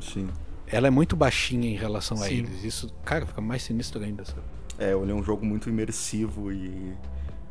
[0.00, 0.28] Sim.
[0.74, 2.38] Ela é muito baixinha em relação a Sim.
[2.38, 2.64] eles.
[2.64, 4.42] Isso, cara, fica mais sinistro ainda, sabe?
[4.76, 6.96] É, ele é um jogo muito imersivo e,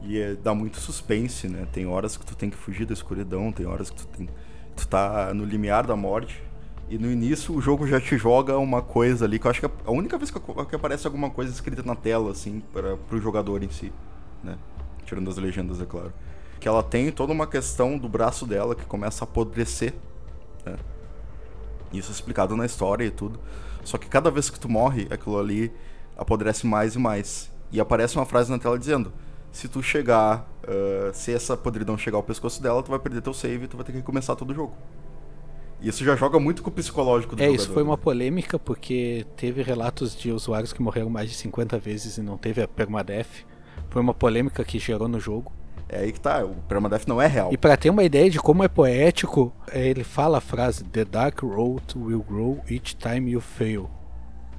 [0.01, 1.65] e é- dá muito suspense, né?
[1.71, 4.27] Tem horas que tu tem que fugir da escuridão, tem horas que tu, tem,
[4.75, 6.43] tu tá no limiar da morte.
[6.89, 9.67] E no início o jogo já te joga uma coisa ali, que eu acho que
[9.67, 13.21] é a única vez que, que aparece alguma coisa escrita na tela, assim, para pro
[13.21, 13.89] jogador em si,
[14.43, 14.57] né?
[15.05, 16.11] Tirando as legendas, é claro.
[16.59, 19.93] Que ela tem toda uma questão do braço dela que começa a apodrecer,
[20.65, 20.75] né?
[21.93, 23.39] Isso é explicado na história e tudo.
[23.83, 25.71] Só que cada vez que tu morre, aquilo ali
[26.17, 27.51] apodrece mais e mais.
[27.71, 29.13] E aparece uma frase na tela dizendo:
[29.51, 33.33] se tu chegar, ah, se essa podridão chegar ao pescoço dela, tu vai perder teu
[33.33, 34.73] save e tu vai ter que recomeçar todo o jogo.
[35.81, 37.61] E isso já joga muito com o psicológico do É, jogador.
[37.63, 38.01] isso foi uma né?
[38.01, 42.61] polêmica porque teve relatos de usuários que morreram mais de 50 vezes e não teve
[42.61, 43.27] a permadeath.
[43.89, 45.51] foi uma polêmica que gerou no jogo.
[45.93, 47.53] É aí que tá, o Permadeath não é real.
[47.53, 51.05] E para ter uma ideia de como é poético, é, ele fala a frase The
[51.05, 53.87] dark road will grow each time you fail.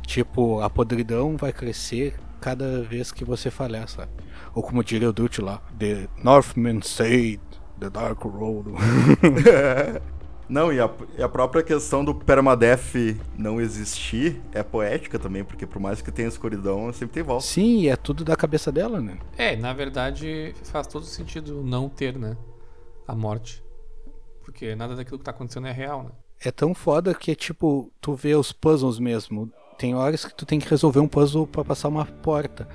[0.06, 4.12] Tipo, a podridão vai crescer cada vez que você falhar, sabe?
[4.54, 7.40] Ou como diria o Dutch lá, The Northmen said
[7.80, 8.70] the dark road.
[10.48, 12.94] Não, e a, e a, própria questão do permadeath
[13.36, 17.44] não existir é poética também, porque por mais que tenha escuridão, sempre tem volta.
[17.44, 19.18] Sim, é tudo da cabeça dela, né?
[19.36, 22.36] É, na verdade faz todo sentido não ter, né?
[23.06, 23.62] A morte.
[24.44, 26.10] Porque nada daquilo que tá acontecendo é real, né?
[26.40, 29.50] É tão foda que, tipo, tu vê os puzzles mesmo.
[29.78, 32.68] Tem horas que tu tem que resolver um puzzle para passar uma porta.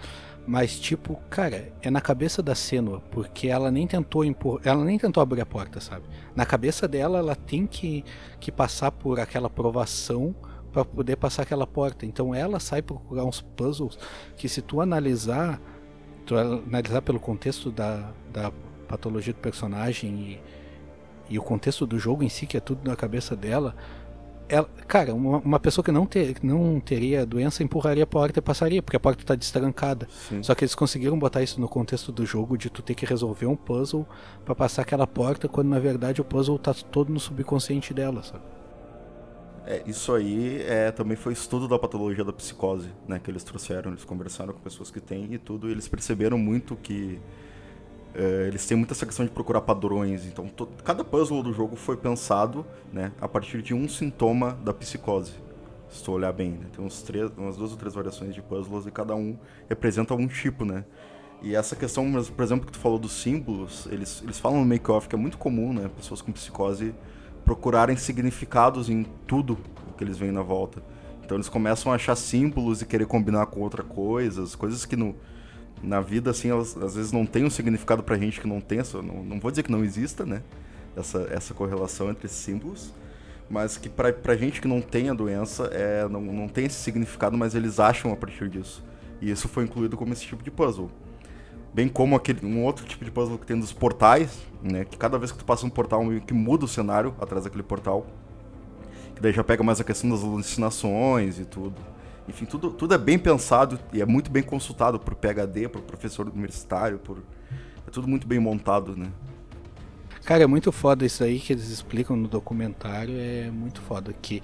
[0.49, 4.97] Mas tipo, cara, é na cabeça da Senua, porque ela nem tentou impor, ela nem
[4.97, 6.07] tentou abrir a porta, sabe?
[6.35, 8.03] Na cabeça dela, ela tem que,
[8.39, 10.33] que passar por aquela provação
[10.73, 12.03] para poder passar aquela porta.
[12.03, 13.95] Então ela sai procurar uns puzzles
[14.35, 15.61] que se tu analisar,
[16.25, 18.51] tu analisar pelo contexto da, da
[18.87, 20.39] patologia do personagem
[21.29, 23.75] e, e o contexto do jogo em si, que é tudo na cabeça dela,
[24.49, 28.41] ela, cara, uma, uma, pessoa que não, ter, não teria doença empurraria a porta e
[28.41, 30.07] passaria, porque a porta está destrancada.
[30.27, 30.41] Sim.
[30.41, 33.45] Só que eles conseguiram botar isso no contexto do jogo de tu ter que resolver
[33.45, 34.07] um puzzle
[34.43, 38.43] para passar aquela porta, quando na verdade o puzzle tá todo no subconsciente dela, sabe?
[39.67, 43.19] É, isso aí é, também foi estudo da patologia da psicose, né?
[43.23, 46.75] Que eles trouxeram, eles conversaram com pessoas que têm e tudo, e eles perceberam muito
[46.75, 47.19] que
[48.13, 50.49] é, eles têm muita essa questão de procurar padrões, então
[50.83, 55.33] cada puzzle do jogo foi pensado né, a partir de um sintoma da psicose.
[55.89, 56.67] Se tu olhar bem, né?
[56.75, 60.27] tem uns três, umas duas ou três variações de puzzles e cada um representa algum
[60.27, 60.85] tipo, né?
[61.41, 65.07] E essa questão, por exemplo, que tu falou dos símbolos, eles, eles falam no make-off
[65.07, 65.89] que é muito comum, né?
[65.95, 66.93] Pessoas com psicose
[67.43, 69.57] procurarem significados em tudo
[69.97, 70.83] que eles veem na volta.
[71.23, 75.15] Então eles começam a achar símbolos e querer combinar com outras coisas, coisas que no,
[75.81, 78.79] na vida, assim, elas, às vezes não tem um significado pra gente que não tem,
[78.93, 80.41] não, não vou dizer que não exista, né?
[80.95, 82.93] Essa, essa correlação entre esses símbolos,
[83.49, 86.75] mas que pra, pra gente que não tem a doença, é, não, não tem esse
[86.75, 88.83] significado, mas eles acham a partir disso.
[89.21, 90.89] E isso foi incluído como esse tipo de puzzle.
[91.73, 94.85] Bem como aquele, um outro tipo de puzzle que tem dos portais, né?
[94.85, 97.63] Que cada vez que tu passa um portal, meio que muda o cenário atrás daquele
[97.63, 98.07] portal.
[99.15, 101.75] Que daí já pega mais a questão das alucinações e tudo.
[102.29, 106.29] Enfim, tudo, tudo é bem pensado e é muito bem consultado por PhD, por professor
[106.29, 107.23] universitário, por
[107.87, 109.11] é tudo muito bem montado, né?
[110.23, 114.43] Cara, é muito foda isso aí que eles explicam no documentário, é muito foda que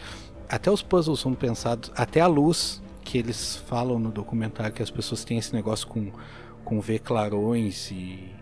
[0.49, 4.89] até os puzzles são pensados, até a luz que eles falam no documentário que as
[4.89, 6.11] pessoas têm esse negócio com
[6.63, 8.33] com ver clarões e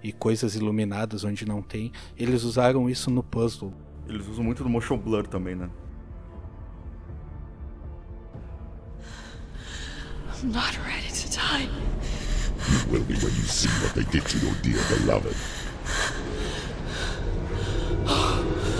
[0.00, 3.72] e coisas iluminadas onde não tem, eles usaram isso no puzzle.
[4.08, 5.68] Eles usam muito no motion blur também, né?
[10.46, 11.62] I'm not ready to die.
[11.62, 15.34] You will be when you see what they did to your dear beloved.
[18.06, 18.75] Oh.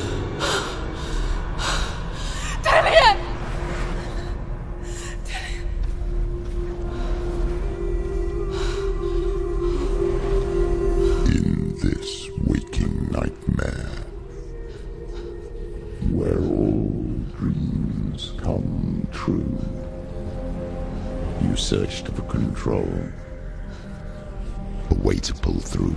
[21.66, 22.88] Searched for control.
[24.88, 25.96] A way to pull through.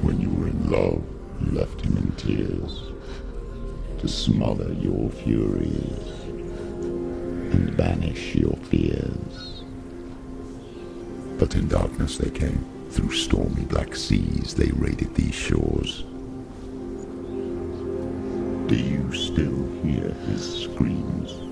[0.00, 1.04] When you were in love,
[1.42, 2.84] you left him in tears.
[3.98, 6.08] To smother your furies.
[7.52, 9.62] And banish your fears.
[11.38, 12.64] But in darkness they came.
[12.92, 16.04] Through stormy black seas they raided these shores.
[18.68, 21.51] Do you still hear his screams?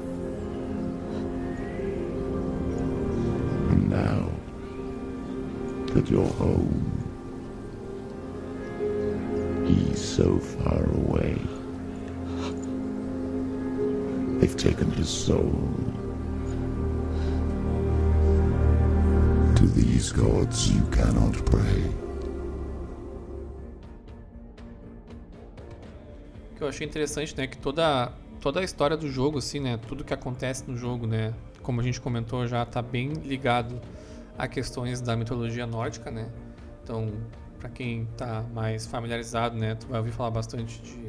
[3.91, 4.31] Now
[5.93, 6.91] that you're home,
[9.67, 11.37] he's so far away.
[14.39, 15.53] They've taken his soul.
[19.57, 21.83] To these gods you cannot pray.
[26.57, 30.03] Que eu achei interessante, né, que toda toda a história do jogo assim, né, tudo
[30.03, 33.81] que acontece no jogo, né, como a gente comentou já, tá bem ligado
[34.37, 36.29] a questões da mitologia nórdica, né?
[36.83, 37.09] Então,
[37.59, 41.09] para quem tá mais familiarizado, né, tu vai ouvir falar bastante de,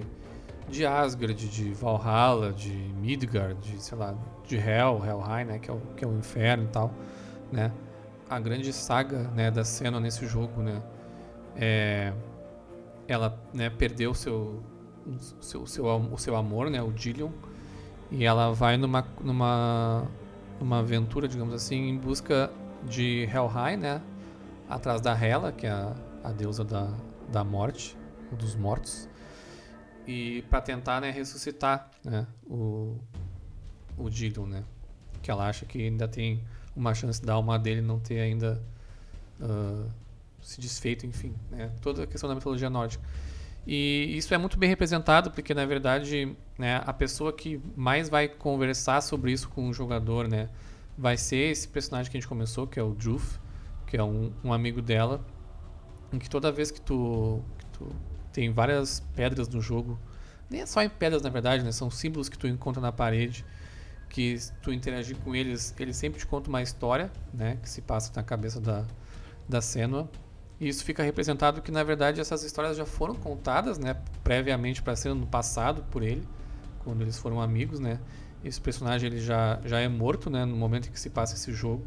[0.69, 4.13] de Asgard, de Valhalla, de Midgard, de, sei lá,
[4.45, 6.93] de Hel, Helheim, né, que é o, que é o inferno e tal,
[7.51, 7.71] né?
[8.29, 10.81] A grande saga, né, da cena nesse jogo, né,
[11.55, 12.13] é,
[13.07, 14.61] ela, né, perdeu seu,
[15.39, 17.29] seu, seu, o seu amor, né, o Dillion,
[18.09, 20.05] e ela vai numa, numa
[20.63, 22.51] uma aventura, digamos assim, em busca
[22.83, 24.01] de Helheim, né?
[24.69, 26.93] Atrás da Hela, que é a, a deusa da,
[27.31, 27.97] da morte,
[28.31, 29.09] dos mortos.
[30.07, 32.97] E para tentar, né, ressuscitar, né, o,
[33.97, 34.63] o Gideon, né?
[35.21, 36.43] Que ela acha que ainda tem
[36.75, 38.61] uma chance da alma dele não ter ainda
[39.39, 39.89] uh,
[40.41, 41.71] se desfeito, enfim, né?
[41.81, 43.03] Toda a questão da mitologia nórdica.
[43.65, 48.27] E isso é muito bem representado, porque na verdade né, a pessoa que mais vai
[48.27, 50.49] conversar sobre isso com o jogador né,
[50.97, 53.39] vai ser esse personagem que a gente começou, que é o Druf,
[53.85, 55.23] que é um, um amigo dela,
[56.11, 57.95] em que toda vez que tu, que tu
[58.33, 59.99] tem várias pedras no jogo,
[60.49, 63.45] nem é só em pedras na verdade, né, são símbolos que tu encontra na parede,
[64.09, 68.11] que tu interagir com eles, eles sempre te contam uma história né, que se passa
[68.15, 68.85] na cabeça da,
[69.47, 70.09] da Senua.
[70.61, 74.95] E isso fica representado que, na verdade, essas histórias já foram contadas, né, previamente para
[74.95, 76.21] ser no passado por ele,
[76.83, 77.99] quando eles foram amigos, né?
[78.45, 81.51] Esse personagem ele já, já é morto, né, no momento em que se passa esse
[81.51, 81.83] jogo.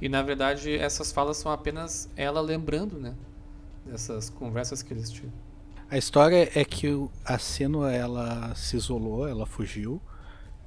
[0.00, 3.14] E, na verdade, essas falas são apenas ela lembrando, né,
[3.86, 5.34] dessas conversas que eles tiveram.
[5.88, 6.88] A história é que
[7.24, 10.02] a Senua ela se isolou, ela fugiu.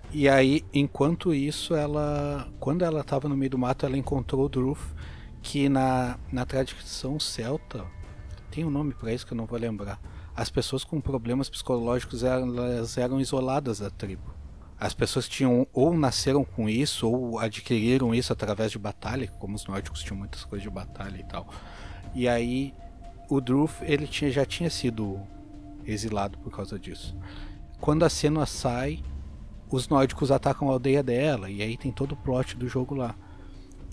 [0.10, 4.50] E aí, enquanto isso, ela, quando ela estava no meio do mato, ela encontrou o
[4.50, 4.80] Druth
[5.42, 7.86] que na, na tradição celta
[8.50, 10.00] tem um nome para isso que eu não vou lembrar.
[10.36, 14.34] As pessoas com problemas psicológicos elas eram isoladas da tribo.
[14.80, 19.66] As pessoas tinham ou nasceram com isso ou adquiriram isso através de batalha, como os
[19.66, 21.48] nórdicos tinham muitas coisas de batalha e tal.
[22.16, 22.74] E aí
[23.30, 25.20] o Druth ele tinha, já tinha sido
[25.86, 27.16] exilado por causa disso.
[27.80, 29.04] Quando a Senua sai,
[29.70, 33.16] os nórdicos atacam a aldeia dela e aí tem todo o plot do jogo lá.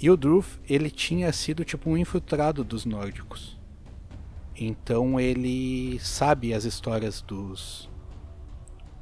[0.01, 3.59] E o Druth, ele tinha sido tipo um infiltrado dos nórdicos.
[4.57, 7.89] Então ele sabe as histórias dos,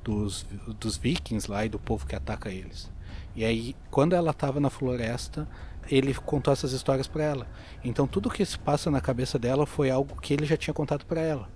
[0.03, 0.47] dos,
[0.79, 2.91] dos vikings lá e do povo que ataca eles.
[3.35, 5.47] E aí, quando ela estava na floresta,
[5.91, 7.47] ele contou essas histórias para ela.
[7.85, 11.05] Então tudo que se passa na cabeça dela foi algo que ele já tinha contado
[11.05, 11.49] para ela.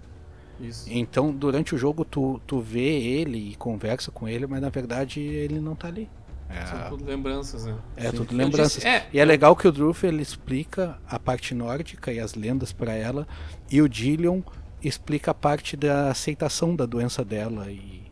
[0.61, 0.87] Isso.
[0.91, 5.21] Então durante o jogo tu, tu vê ele e conversa com ele, mas na verdade
[5.21, 6.09] ele não tá ali.
[6.51, 7.79] É, São tudo lembranças, né?
[7.97, 8.17] É, Sim.
[8.17, 8.75] tudo lembranças.
[8.75, 12.35] Disse, é, e é legal que o Druff ele explica a parte nórdica e as
[12.35, 13.27] lendas para ela,
[13.71, 14.43] e o Dillion
[14.83, 18.03] explica a parte da aceitação da doença dela e,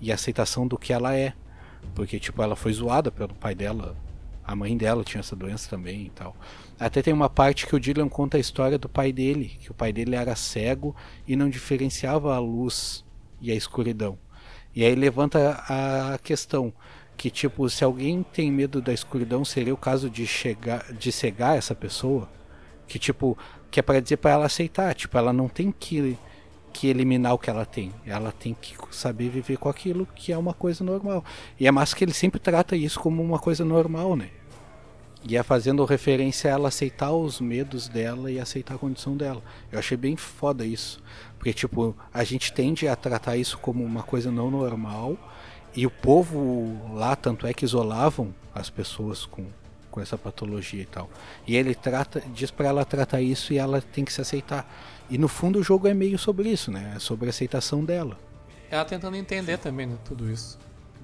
[0.00, 1.32] e a aceitação do que ela é.
[1.94, 3.96] Porque, tipo, ela foi zoada pelo pai dela,
[4.44, 6.36] a mãe dela tinha essa doença também e tal.
[6.78, 9.74] Até tem uma parte que o Dillion conta a história do pai dele, que o
[9.74, 10.94] pai dele era cego
[11.26, 13.04] e não diferenciava a luz
[13.40, 14.18] e a escuridão.
[14.74, 16.72] E aí levanta a questão
[17.20, 21.54] que tipo, se alguém tem medo da escuridão, seria o caso de chegar de cegar
[21.54, 22.26] essa pessoa,
[22.88, 23.36] que tipo,
[23.70, 26.16] que é para dizer para ela aceitar, tipo, ela não tem que
[26.72, 27.92] que eliminar o que ela tem.
[28.06, 31.22] Ela tem que saber viver com aquilo que é uma coisa normal.
[31.58, 34.30] E é massa que ele sempre trata isso como uma coisa normal, né?
[35.22, 39.42] E é fazendo referência a ela aceitar os medos dela e aceitar a condição dela.
[39.70, 41.02] Eu achei bem foda isso.
[41.36, 45.18] Porque, tipo, a gente tende a tratar isso como uma coisa não normal
[45.74, 49.46] e o povo lá, tanto é que isolavam as pessoas com,
[49.90, 51.08] com essa patologia e tal.
[51.46, 54.68] E ele trata, diz para ela tratar isso e ela tem que se aceitar.
[55.08, 56.94] E no fundo o jogo é meio sobre isso, né?
[56.96, 58.18] É sobre a aceitação dela.
[58.70, 59.96] Ela tentando entender também, né?
[60.04, 60.58] Tudo isso.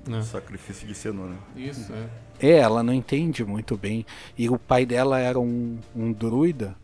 [0.06, 0.22] Né?
[0.22, 1.36] Sacrifício de Senua, né?
[1.56, 2.08] Isso, é.
[2.38, 4.06] É, ela não entende muito bem.
[4.36, 6.76] E o pai dela era um, um druida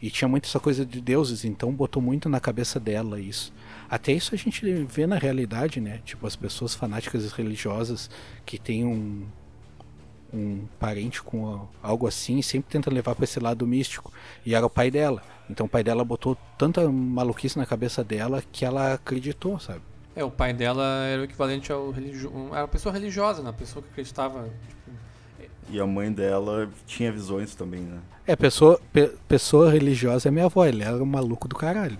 [0.00, 3.52] e tinha muito essa coisa de deuses, então botou muito na cabeça dela isso.
[3.94, 6.00] Até isso a gente vê na realidade, né?
[6.04, 8.10] Tipo, as pessoas fanáticas religiosas
[8.44, 9.24] que têm um,
[10.32, 14.12] um parente com algo assim sempre tenta levar para esse lado místico.
[14.44, 15.22] E era o pai dela.
[15.48, 19.82] Então o pai dela botou tanta maluquice na cabeça dela que ela acreditou, sabe?
[20.16, 22.34] É, o pai dela era o equivalente ao religioso.
[22.50, 23.50] Era uma pessoa religiosa, né?
[23.50, 24.50] Uma pessoa que acreditava.
[24.68, 25.46] Tipo...
[25.70, 28.00] E a mãe dela tinha visões também, né?
[28.26, 31.96] É, pessoa, pe pessoa religiosa é minha avó, ele era um maluco do caralho.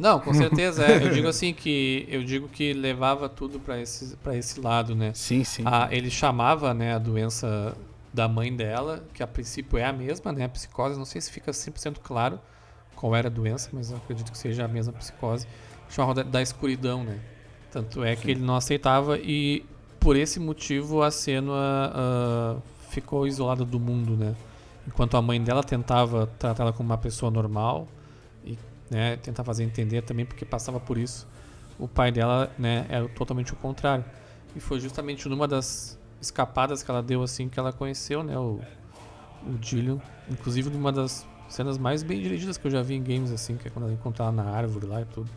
[0.00, 0.86] Não, com certeza.
[0.86, 1.04] É.
[1.04, 5.12] Eu digo assim que eu digo que levava tudo para esse para esse lado, né?
[5.14, 5.62] Sim, sim.
[5.66, 7.76] A, ele chamava, né, a doença
[8.12, 10.98] da mãe dela, que a princípio é a mesma, né, a psicose.
[10.98, 12.40] Não sei se fica 100% claro
[12.96, 15.46] qual era a doença, mas eu acredito que seja a mesma psicose.
[15.90, 17.20] Chamava da, da escuridão, né?
[17.70, 18.22] Tanto é sim.
[18.22, 19.66] que ele não aceitava e
[20.00, 21.92] por esse motivo a Senua
[22.56, 24.34] uh, ficou isolada do mundo, né?
[24.88, 27.86] Enquanto a mãe dela tentava tratá-la como uma pessoa normal
[28.90, 31.26] né, tentar fazer entender também porque passava por isso.
[31.78, 34.04] O pai dela, né, era totalmente o contrário.
[34.54, 38.60] E foi justamente numa das escapadas que ela deu assim que ela conheceu, né, o
[39.46, 43.30] o Dillion, inclusive numa das cenas mais bem dirigidas que eu já vi em games
[43.30, 45.28] assim, que é quando ela encontra ela na árvore lá e tudo.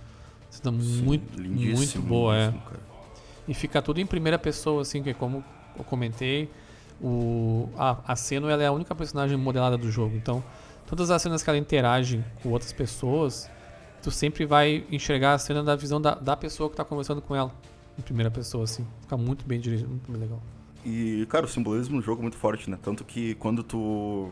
[0.49, 2.51] Cena Sim, muito muito boa, é.
[2.51, 2.79] Cara.
[3.47, 5.43] E fica tudo em primeira pessoa assim, que é como
[5.77, 6.49] eu comentei,
[7.01, 10.15] o, a, a Seno ela é a única personagem modelada do jogo.
[10.15, 10.43] Então,
[10.95, 13.49] todas as cenas que ela interage com outras pessoas,
[14.01, 17.35] tu sempre vai enxergar a cena da visão da, da pessoa que tá conversando com
[17.35, 17.51] ela.
[17.97, 18.85] Em primeira pessoa, assim.
[19.01, 20.41] Fica muito bem dirigido, muito bem legal.
[20.85, 22.77] E, cara, o simbolismo no jogo é muito forte, né?
[22.81, 24.31] Tanto que quando tu.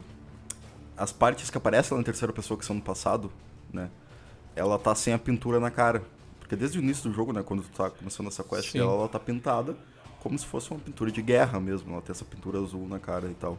[0.95, 3.32] As partes que aparecem lá na terceira pessoa que são no passado,
[3.74, 3.89] né?
[4.55, 6.03] Ela tá sem a pintura na cara.
[6.39, 7.41] Porque desde o início do jogo, né?
[7.41, 8.80] Quando tu tá começando essa quest Sim.
[8.80, 9.76] dela, ela tá pintada
[10.20, 11.91] como se fosse uma pintura de guerra mesmo.
[11.91, 13.57] Ela tem essa pintura azul na cara e tal.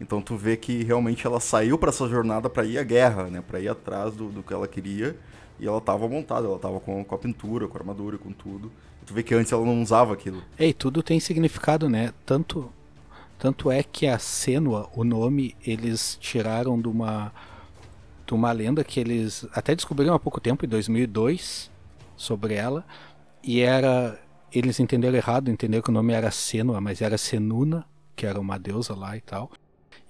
[0.00, 3.42] Então tu vê que realmente ela saiu pra essa jornada pra ir à guerra, né?
[3.46, 5.16] Pra ir atrás do, do que ela queria.
[5.60, 8.72] E ela tava montada, ela tava com, com a pintura, com a armadura, com tudo.
[9.00, 10.42] E tu vê que antes ela não usava aquilo.
[10.58, 12.12] Ei, tudo tem significado, né?
[12.26, 12.68] Tanto,
[13.38, 17.32] tanto é que a Senua, o nome, eles tiraram de uma,
[18.26, 21.70] de uma lenda que eles até descobriram há pouco tempo, em 2002,
[22.16, 22.84] sobre ela.
[23.42, 24.18] E era.
[24.52, 28.58] Eles entenderam errado, entenderam que o nome era Senua, mas era Senuna, que era uma
[28.58, 29.50] deusa lá e tal.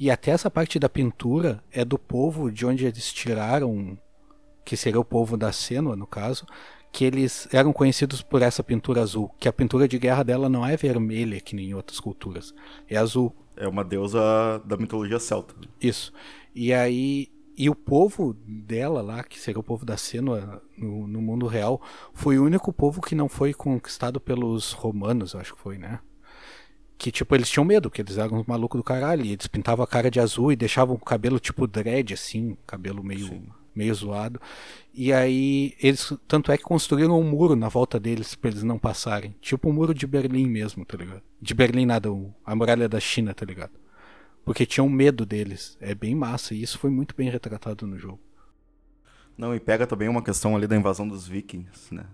[0.03, 3.97] E até essa parte da pintura é do povo de onde eles tiraram,
[4.65, 6.45] que seria o povo da Senua, no caso,
[6.91, 10.67] que eles eram conhecidos por essa pintura azul, que a pintura de guerra dela não
[10.67, 12.53] é vermelha que nem em outras culturas,
[12.89, 13.33] é azul.
[13.57, 14.21] É uma deusa
[14.65, 15.55] da mitologia celta.
[15.81, 16.13] Isso.
[16.53, 21.23] E aí e o povo dela lá, que seria o povo da Senua no, no
[21.23, 21.81] mundo real,
[22.13, 26.01] foi o único povo que não foi conquistado pelos romanos, eu acho que foi, né?
[27.03, 29.25] Que, tipo, eles tinham medo, porque eles eram uns malucos do caralho.
[29.25, 33.03] E eles pintavam a cara de azul e deixavam o cabelo, tipo, dread, assim, cabelo
[33.03, 33.43] meio,
[33.75, 34.41] meio zoado.
[34.95, 38.79] E aí, eles, tanto é que construíram um muro na volta deles pra eles não
[38.79, 39.35] passarem.
[39.41, 41.23] Tipo o muro de Berlim mesmo, tá ligado?
[41.41, 42.09] De Berlim nada,
[42.47, 43.73] a muralha da China, tá ligado?
[44.45, 45.77] Porque tinham medo deles.
[45.81, 48.21] É bem massa, e isso foi muito bem retratado no jogo.
[49.37, 52.05] Não, e pega também uma questão ali da invasão dos vikings, né?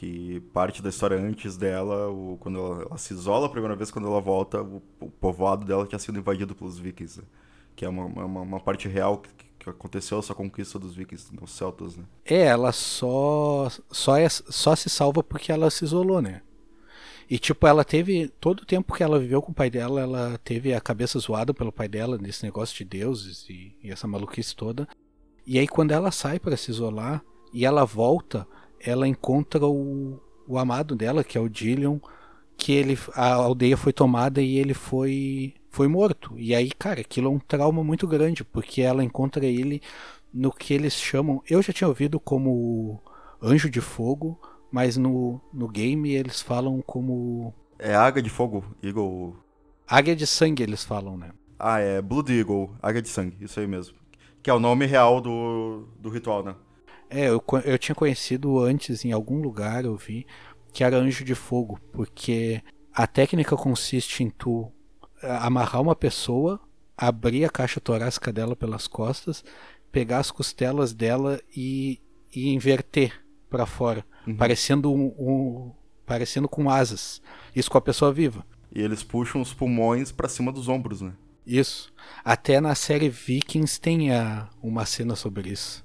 [0.00, 3.90] Que parte da história antes dela, o, quando ela, ela se isola a primeira vez,
[3.90, 7.26] quando ela volta, o, o povoado dela tinha sido invadido pelos vikings, né?
[7.76, 9.28] Que é uma, uma, uma parte real que,
[9.58, 12.04] que aconteceu essa conquista dos vikings, dos celtas, né?
[12.24, 16.40] É, ela só só, é, só se salva porque ela se isolou, né?
[17.28, 20.40] E tipo, ela teve todo o tempo que ela viveu com o pai dela, ela
[20.42, 24.56] teve a cabeça zoada pelo pai dela nesse negócio de deuses e, e essa maluquice
[24.56, 24.88] toda.
[25.46, 27.22] E aí quando ela sai para se isolar
[27.52, 28.46] e ela volta,
[28.80, 31.98] ela encontra o, o amado dela, que é o Dillion,
[32.56, 36.34] que ele a aldeia foi tomada e ele foi foi morto.
[36.38, 39.80] E aí, cara, aquilo é um trauma muito grande, porque ela encontra ele
[40.32, 43.00] no que eles chamam, eu já tinha ouvido como
[43.42, 49.36] anjo de fogo, mas no, no game eles falam como É Águia de Fogo, Eagle.
[49.86, 51.32] águia de sangue, eles falam, né?
[51.58, 53.96] Ah, é Blood Eagle, Águia de Sangue, isso aí mesmo.
[54.42, 56.54] Que é o nome real do, do ritual, né?
[57.10, 60.26] É, eu, eu tinha conhecido antes em algum lugar, eu vi,
[60.72, 62.62] que era anjo de fogo, porque
[62.94, 64.70] a técnica consiste em tu
[65.22, 66.60] eh, amarrar uma pessoa,
[66.96, 69.42] abrir a caixa torácica dela pelas costas,
[69.90, 72.00] pegar as costelas dela e,
[72.34, 74.04] e inverter para fora,
[74.38, 75.72] parecendo um, um-
[76.06, 77.20] parecendo com asas.
[77.54, 78.46] Isso com a pessoa viva.
[78.72, 81.12] E eles puxam os pulmões pra cima dos ombros, né?
[81.44, 81.92] Isso.
[82.24, 85.84] Até na série Vikings tem a, uma cena sobre isso.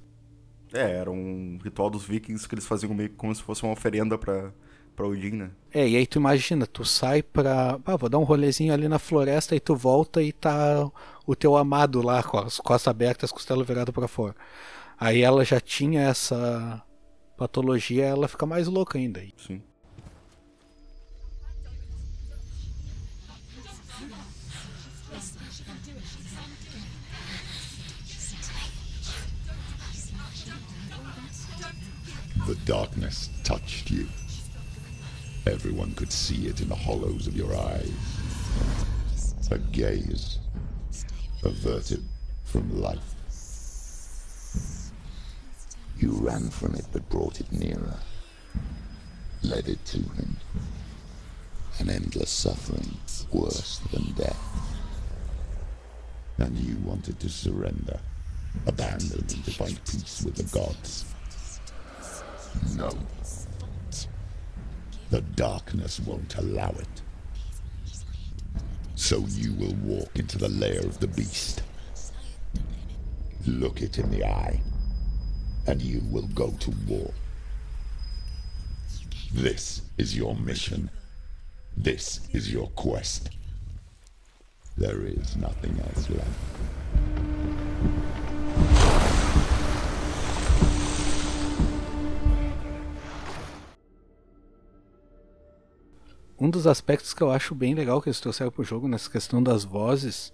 [0.75, 3.71] É, era um ritual dos vikings que eles faziam meio que como se fosse uma
[3.71, 4.51] oferenda pra,
[4.95, 5.51] pra Odin, né?
[5.73, 7.79] É, e aí tu imagina, tu sai pra.
[7.85, 10.89] Ah, vou dar um rolezinho ali na floresta e tu volta e tá
[11.25, 14.35] o teu amado lá com as costas abertas, as costelas viradas pra fora.
[14.97, 16.83] Aí ela já tinha essa
[17.37, 19.21] patologia, ela fica mais louca ainda.
[19.37, 19.61] Sim.
[32.47, 34.07] The darkness touched you.
[35.47, 39.33] Everyone could see it in the hollows of your eyes.
[39.49, 40.37] A gaze
[41.43, 42.03] averted
[42.43, 43.15] from life.
[45.97, 47.97] You ran from it but brought it nearer.
[49.41, 50.37] Led it to him.
[51.79, 52.99] An endless suffering
[53.31, 54.39] worse than death.
[56.37, 57.99] And you wanted to surrender.
[58.67, 61.05] Abandon and find peace with the gods.
[62.75, 62.91] No.
[65.09, 67.01] The darkness won't allow it.
[68.95, 71.61] So you will walk into the lair of the beast.
[73.45, 74.61] Look it in the eye,
[75.67, 77.13] and you will go to war.
[79.31, 80.89] This is your mission.
[81.77, 83.29] This is your quest.
[84.77, 86.29] There is nothing else left.
[96.45, 99.41] Um dos aspectos que eu acho bem legal que eles trouxeram pro jogo nessa questão
[99.41, 100.31] das vozes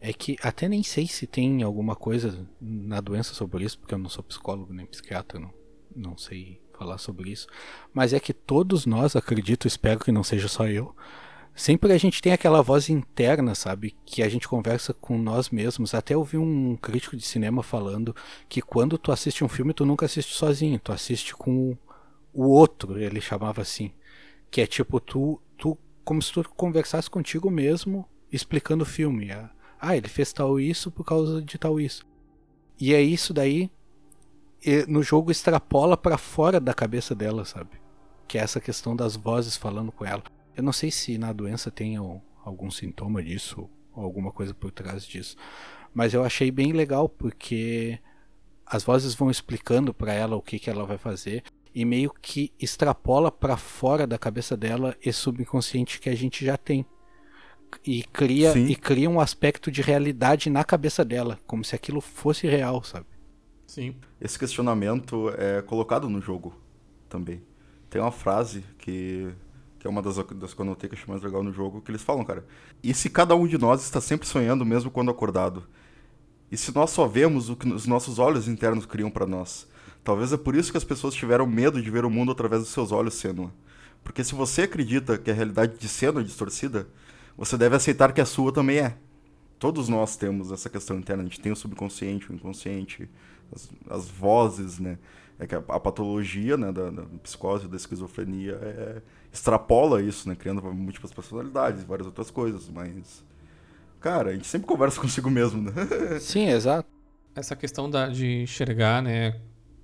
[0.00, 3.98] é que até nem sei se tem alguma coisa na doença sobre isso, porque eu
[3.98, 5.52] não sou psicólogo nem psiquiatra, não,
[5.94, 7.46] não sei falar sobre isso.
[7.92, 10.96] Mas é que todos nós, acredito, espero que não seja só eu,
[11.54, 13.94] sempre a gente tem aquela voz interna, sabe?
[14.04, 15.94] Que a gente conversa com nós mesmos.
[15.94, 18.16] Até ouvi um crítico de cinema falando
[18.48, 21.76] que quando tu assiste um filme, tu nunca assiste sozinho, tu assiste com
[22.32, 23.92] o outro, ele chamava assim.
[24.52, 29.30] Que é tipo, tu, tu como se tu conversasse contigo mesmo explicando o filme.
[29.80, 32.06] Ah, ele fez tal isso por causa de tal isso.
[32.78, 33.70] E é isso daí,
[34.86, 37.80] no jogo extrapola para fora da cabeça dela, sabe?
[38.28, 40.22] Que é essa questão das vozes falando com ela.
[40.54, 41.96] Eu não sei se na doença tem
[42.44, 45.36] algum sintoma disso ou alguma coisa por trás disso,
[45.94, 47.98] mas eu achei bem legal porque
[48.66, 51.42] as vozes vão explicando para ela o que, que ela vai fazer
[51.74, 56.56] e meio que extrapola para fora da cabeça dela esse subconsciente que a gente já
[56.56, 56.84] tem
[57.86, 58.66] e cria Sim.
[58.66, 63.06] e cria um aspecto de realidade na cabeça dela, como se aquilo fosse real, sabe?
[63.66, 63.96] Sim.
[64.20, 66.54] Esse questionamento é colocado no jogo
[67.08, 67.42] também.
[67.88, 69.34] Tem uma frase que
[69.78, 71.80] que é uma das, das que eu anotei que eu achei mais legal no jogo,
[71.80, 72.46] que eles falam, cara.
[72.84, 75.66] E se cada um de nós está sempre sonhando, mesmo quando acordado?
[76.52, 79.66] E se nós só vemos o que os nossos olhos internos criam para nós?
[80.04, 82.70] Talvez é por isso que as pessoas tiveram medo de ver o mundo através dos
[82.70, 83.52] seus olhos, Senua.
[84.02, 86.88] Porque se você acredita que a realidade de Senua é distorcida,
[87.36, 88.96] você deve aceitar que a sua também é.
[89.58, 91.22] Todos nós temos essa questão interna.
[91.22, 93.08] A gente tem o subconsciente, o inconsciente,
[93.54, 94.98] as, as vozes, né?
[95.38, 100.34] É que a, a patologia né, da, da, psicose, da esquizofrenia, é, extrapola isso, né?
[100.34, 103.24] Criando múltiplas personalidades, várias outras coisas, mas...
[104.00, 106.18] Cara, a gente sempre conversa consigo mesmo, né?
[106.18, 106.88] Sim, exato.
[107.34, 109.40] Essa questão da, de enxergar, né,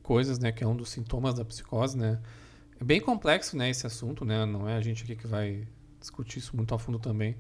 [0.09, 2.19] coisas, né, que é um dos sintomas da psicose, né?
[2.81, 4.47] É bem complexo, né, esse assunto, né?
[4.47, 5.69] Não é a gente aqui que vai
[6.01, 7.37] discutir isso muito a fundo também.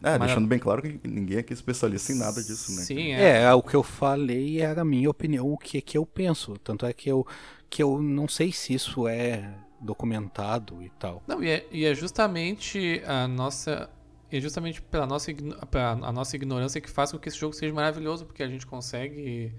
[0.00, 0.28] É, Mas...
[0.28, 2.82] deixando bem claro que ninguém aqui é especialista em nada disso, né?
[2.82, 3.42] Sim, é.
[3.42, 3.52] é.
[3.52, 6.56] o que eu falei era a minha opinião, o que, que eu penso.
[6.62, 7.26] Tanto é que eu,
[7.68, 11.20] que eu não sei se isso é documentado e tal.
[11.26, 13.90] Não, e é, e é justamente a nossa.
[14.30, 15.32] É justamente pela nossa,
[15.68, 18.66] pela a nossa ignorância que faz com que esse jogo seja maravilhoso, porque a gente
[18.66, 19.52] consegue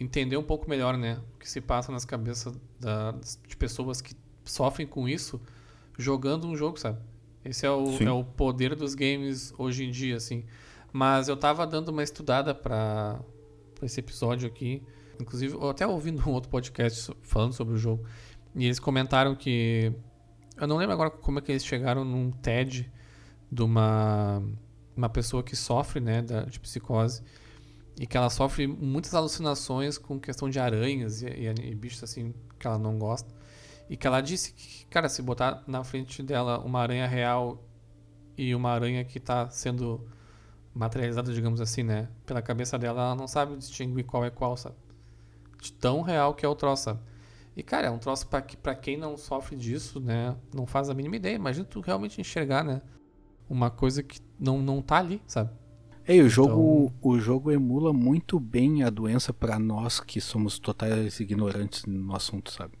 [0.00, 1.20] entender um pouco melhor, né?
[1.34, 3.12] O que se passa nas cabeças da,
[3.46, 5.40] de pessoas que sofrem com isso
[5.98, 6.98] jogando um jogo, sabe?
[7.44, 10.44] Esse é o, é o poder dos games hoje em dia, assim.
[10.92, 13.20] Mas eu tava dando uma estudada para
[13.82, 14.82] esse episódio aqui.
[15.20, 18.04] Inclusive, eu até ouvindo um outro podcast falando sobre o jogo.
[18.54, 19.92] E eles comentaram que.
[20.56, 22.90] Eu não lembro agora como é que eles chegaram num TED
[23.50, 24.42] de uma,
[24.96, 27.22] uma pessoa que sofre né, da, de psicose.
[28.00, 32.32] E que ela sofre muitas alucinações com questão de aranhas e, e, e bichos assim
[32.58, 33.30] que ela não gosta.
[33.90, 37.62] E que ela disse que, cara, se botar na frente dela uma aranha real
[38.38, 40.08] e uma aranha que está sendo
[40.74, 42.08] materializada, digamos assim, né?
[42.24, 44.76] Pela cabeça dela, ela não sabe distinguir qual é qual, sabe?
[45.60, 47.00] De tão real que é o troço, sabe?
[47.54, 50.34] E, cara, é um troço pra, que, pra quem não sofre disso, né?
[50.54, 51.34] Não faz a mínima ideia.
[51.34, 52.80] Imagina tu realmente enxergar, né?
[53.46, 55.50] Uma coisa que não, não tá ali, sabe?
[56.10, 57.10] Ei, o jogo, então...
[57.12, 62.50] o jogo emula muito bem a doença para nós que somos totais ignorantes no assunto,
[62.50, 62.76] sabe?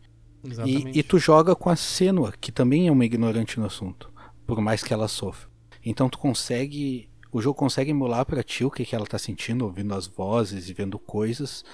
[0.66, 4.12] E, e, tu joga com a Senua, que também é uma ignorante no assunto,
[4.44, 5.48] por mais que ela sofra.
[5.84, 7.08] Então tu consegue.
[7.30, 10.68] O jogo consegue emular para ti o que, que ela tá sentindo, ouvindo as vozes
[10.68, 11.64] e vendo coisas,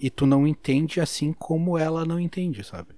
[0.00, 2.94] e tu não entende assim como ela não entende, sabe?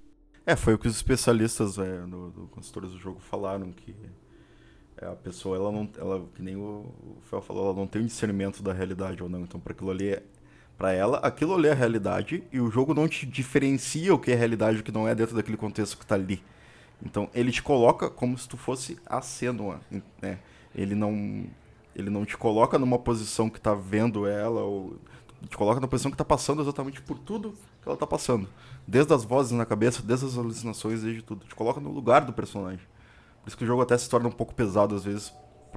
[0.47, 4.26] É, foi o que os especialistas é, do, do consultores do jogo falaram, que é,
[5.03, 5.89] a pessoa, ela não.
[5.99, 9.29] Ela, que nem o, o Fel falou, ela não tem um discernimento da realidade ou
[9.29, 9.43] não.
[9.43, 10.19] Então, para aquilo ali,
[10.77, 14.31] para ela, aquilo ali é a realidade e o jogo não te diferencia o que
[14.31, 16.43] é realidade e o que não é dentro daquele contexto que tá ali.
[17.05, 19.81] Então ele te coloca como se tu fosse a Senua,
[20.21, 20.39] né?
[20.75, 21.47] Ele não
[21.95, 24.99] ele não te coloca numa posição que tá vendo ela ou
[25.49, 28.49] te coloca na posição que tá passando exatamente por tudo que ela tá passando,
[28.87, 31.47] desde as vozes na cabeça, desde as alucinações, desde tudo.
[31.47, 32.85] Te coloca no lugar do personagem.
[33.47, 35.33] Por isso que o jogo até se torna um pouco pesado às vezes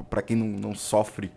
[0.09, 1.31] para quem não, não sofre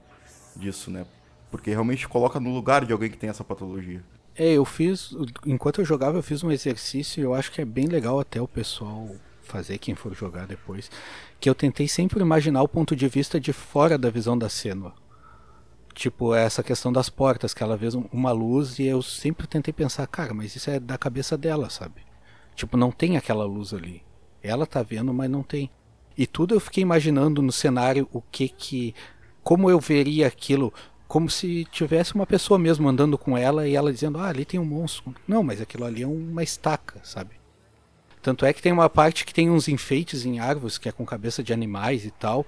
[0.56, 1.04] disso, né?
[1.50, 4.02] Porque realmente coloca no lugar de alguém que tem essa patologia.
[4.34, 5.14] É, eu fiz.
[5.44, 8.40] Enquanto eu jogava, eu fiz um exercício e eu acho que é bem legal até
[8.40, 9.10] o pessoal
[9.42, 10.90] fazer, quem for jogar depois.
[11.38, 14.90] Que eu tentei sempre imaginar o ponto de vista de fora da visão da cena.
[15.94, 20.06] Tipo, essa questão das portas, que ela vê uma luz e eu sempre tentei pensar,
[20.06, 22.00] cara, mas isso é da cabeça dela, sabe?
[22.54, 24.02] Tipo, não tem aquela luz ali.
[24.42, 25.70] Ela tá vendo, mas não tem.
[26.16, 28.94] E tudo eu fiquei imaginando no cenário o que que.
[29.42, 30.72] Como eu veria aquilo
[31.12, 34.58] como se tivesse uma pessoa mesmo andando com ela e ela dizendo: Ah, ali tem
[34.58, 35.14] um monstro.
[35.28, 37.32] Não, mas aquilo ali é uma estaca, sabe?
[38.22, 41.04] Tanto é que tem uma parte que tem uns enfeites em árvores, que é com
[41.04, 42.46] cabeça de animais e tal.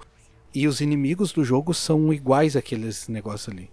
[0.51, 3.69] E os inimigos do jogo são iguais àqueles negócios ali.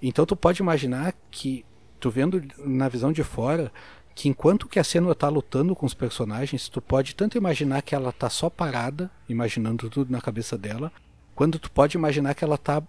[0.00, 1.62] Então tu pode imaginar que,
[1.98, 3.70] tu vendo na visão de fora,
[4.14, 7.94] que enquanto que a Senua tá lutando com os personagens, tu pode tanto imaginar que
[7.94, 10.92] ela tá só parada, imaginando tudo na cabeça dela,
[11.34, 12.82] quando tu pode imaginar que ela tá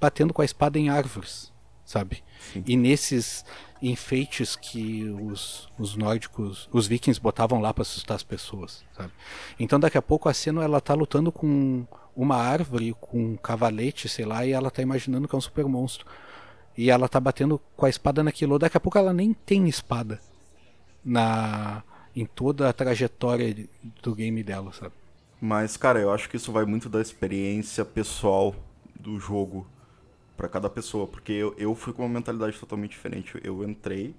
[0.00, 1.52] batendo com a espada em árvores,
[1.84, 2.24] sabe?
[2.52, 2.64] Sim.
[2.66, 3.44] E nesses
[3.80, 9.12] enfeites que os, os nórdicos, os vikings botavam lá para assustar as pessoas, sabe?
[9.58, 11.86] Então daqui a pouco a cena ela tá lutando com
[12.16, 15.66] uma árvore, com um cavalete, sei lá, e ela tá imaginando que é um super
[15.66, 16.06] monstro.
[16.76, 20.20] E ela tá batendo com a espada naquilo, daqui a pouco ela nem tem espada
[21.04, 21.82] na
[22.16, 23.68] em toda a trajetória
[24.02, 24.94] do game dela, sabe?
[25.40, 28.54] Mas, cara, eu acho que isso vai muito da experiência pessoal
[28.98, 29.66] do jogo
[30.36, 33.38] para cada pessoa, porque eu, eu fui com uma mentalidade totalmente diferente.
[33.42, 34.14] Eu entrei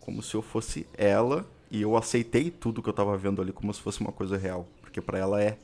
[0.00, 3.72] como se eu fosse ela e eu aceitei tudo que eu tava vendo ali como
[3.72, 5.56] se fosse uma coisa real, porque para ela é,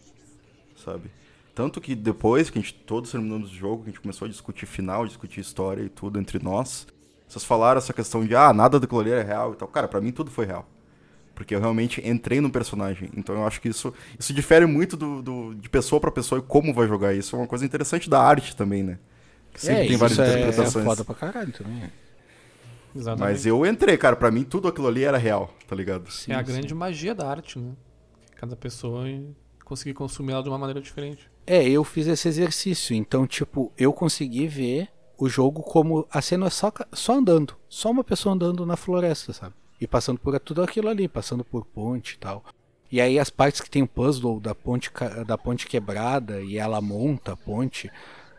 [0.77, 1.11] sabe?
[1.55, 4.29] Tanto que depois que a gente todos terminamos o jogo, que a gente começou a
[4.29, 6.87] discutir final, discutir história e tudo entre nós,
[7.29, 9.69] vocês falaram essa questão de ah, nada daquilo ali é real e tal.
[9.69, 10.69] Cara, para mim tudo foi real.
[11.35, 13.11] Porque eu realmente entrei no personagem.
[13.15, 16.43] Então eu acho que isso, isso difere muito do, do de pessoa para pessoa e
[16.43, 17.15] como vai jogar.
[17.15, 18.99] Isso é uma coisa interessante da arte também, né?
[19.55, 20.85] Sempre é, tem várias é, interpretações.
[20.85, 21.91] É foda pra caralho também.
[22.95, 23.33] Exatamente.
[23.33, 24.17] Mas eu entrei, cara.
[24.17, 26.11] Pra mim, tudo aquilo ali era real, tá ligado?
[26.11, 26.53] Sim, é a sim.
[26.53, 27.73] grande magia da arte, né?
[28.37, 29.05] Cada pessoa
[29.65, 31.31] conseguir consumir ela de uma maneira diferente.
[31.47, 32.95] É, eu fiz esse exercício.
[32.95, 37.57] Então, tipo, eu consegui ver o jogo como a cena é só, só andando.
[37.69, 39.55] Só uma pessoa andando na floresta, sabe?
[39.81, 42.45] E passando por tudo aquilo ali, passando por ponte e tal.
[42.91, 44.91] E aí as partes que tem o puzzle da ponte,
[45.27, 47.91] da ponte quebrada e ela monta a ponte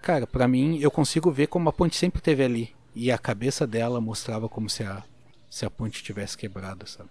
[0.07, 2.73] Cara, para mim, eu consigo ver como a ponte sempre teve ali.
[2.95, 5.03] E a cabeça dela mostrava como se a,
[5.49, 7.09] se a ponte tivesse quebrado, sabe?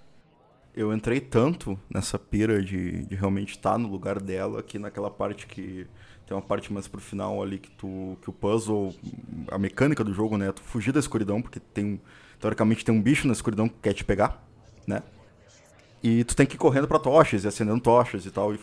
[0.74, 5.10] Eu entrei tanto nessa pira de, de realmente estar tá no lugar dela que naquela
[5.10, 5.86] parte que
[6.27, 8.95] tem uma parte mais pro final ali que tu que o puzzle,
[9.51, 12.01] a mecânica do jogo, né, tu fugir da escuridão porque tem
[12.41, 14.43] teoricamente tem um bicho na escuridão que quer te pegar,
[14.87, 15.03] né?
[16.03, 18.59] E tu tem que ir correndo para tochas e acendendo tochas e tal e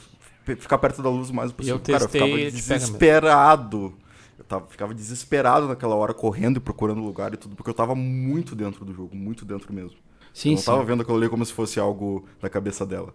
[0.56, 1.78] ficar perto da luz o mais possível.
[1.78, 3.98] Eu testei, Cara, eu ficava desesperado
[4.38, 7.96] eu tava, ficava desesperado naquela hora, correndo e procurando lugar e tudo, porque eu tava
[7.96, 9.98] muito dentro do jogo, muito dentro mesmo.
[10.34, 10.66] Sim, eu não sim.
[10.66, 13.14] tava vendo aquilo ali como se fosse algo da cabeça dela.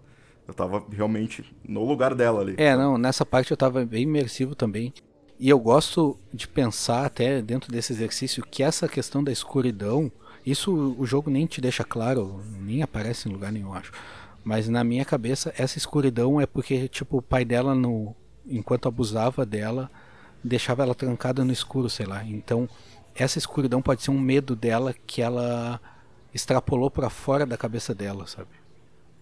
[0.48, 2.54] Eu tava realmente no lugar dela ali.
[2.56, 4.94] É, não, nessa parte eu tava bem imersivo também.
[5.38, 10.10] E eu gosto de pensar até dentro desse exercício que essa questão da escuridão,
[10.44, 13.92] isso o jogo nem te deixa claro, nem aparece em lugar nenhum, acho.
[14.42, 19.44] Mas na minha cabeça, essa escuridão é porque, tipo, o pai dela, no, enquanto abusava
[19.44, 19.90] dela,
[20.42, 22.24] deixava ela trancada no escuro, sei lá.
[22.24, 22.66] Então,
[23.14, 25.78] essa escuridão pode ser um medo dela que ela
[26.32, 28.48] extrapolou para fora da cabeça dela, sabe?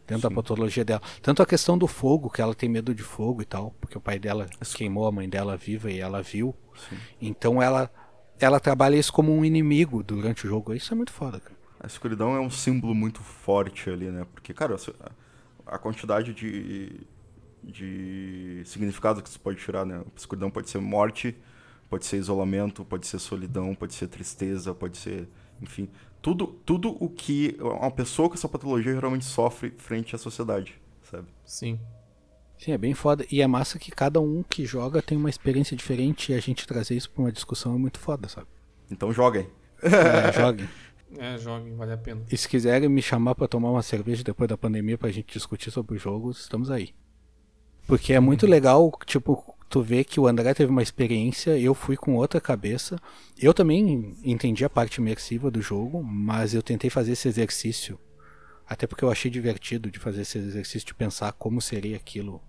[0.06, 0.34] Dentro Sim.
[0.34, 1.02] da patologia dela.
[1.20, 4.00] Tanto a questão do fogo, que ela tem medo de fogo e tal, porque o
[4.00, 6.54] pai dela queimou a mãe dela viva e ela viu.
[6.88, 6.96] Sim.
[7.20, 7.90] Então ela
[8.38, 10.74] ela trabalha isso como um inimigo durante o jogo.
[10.74, 11.56] Isso é muito foda, cara.
[11.80, 14.26] A escuridão é um símbolo muito forte ali, né?
[14.32, 14.76] Porque, cara,
[15.66, 17.00] a quantidade de,
[17.62, 19.98] de significado que você pode tirar, né?
[19.98, 21.36] A escuridão pode ser morte,
[21.88, 25.28] pode ser isolamento, pode ser solidão, pode ser tristeza, pode ser,
[25.60, 25.88] enfim,
[26.22, 31.28] tudo, tudo o que uma pessoa com essa patologia geralmente sofre frente à sociedade, sabe?
[31.44, 31.78] Sim.
[32.58, 33.24] Sim, é bem foda.
[33.30, 36.66] E é massa que cada um que joga tem uma experiência diferente e a gente
[36.66, 38.46] trazer isso pra uma discussão é muito foda, sabe?
[38.90, 39.46] Então joguem.
[39.82, 40.68] É, joguem.
[41.18, 42.22] É, joguem, vale a pena.
[42.30, 45.70] E se quiserem me chamar para tomar uma cerveja depois da pandemia pra gente discutir
[45.70, 46.94] sobre os jogos, estamos aí.
[47.86, 51.96] Porque é muito legal, tipo, tu vê que o André teve uma experiência, eu fui
[51.96, 52.98] com outra cabeça.
[53.38, 57.98] Eu também entendi a parte imersiva do jogo, mas eu tentei fazer esse exercício.
[58.68, 62.40] Até porque eu achei divertido de fazer esse exercício de pensar como seria aquilo.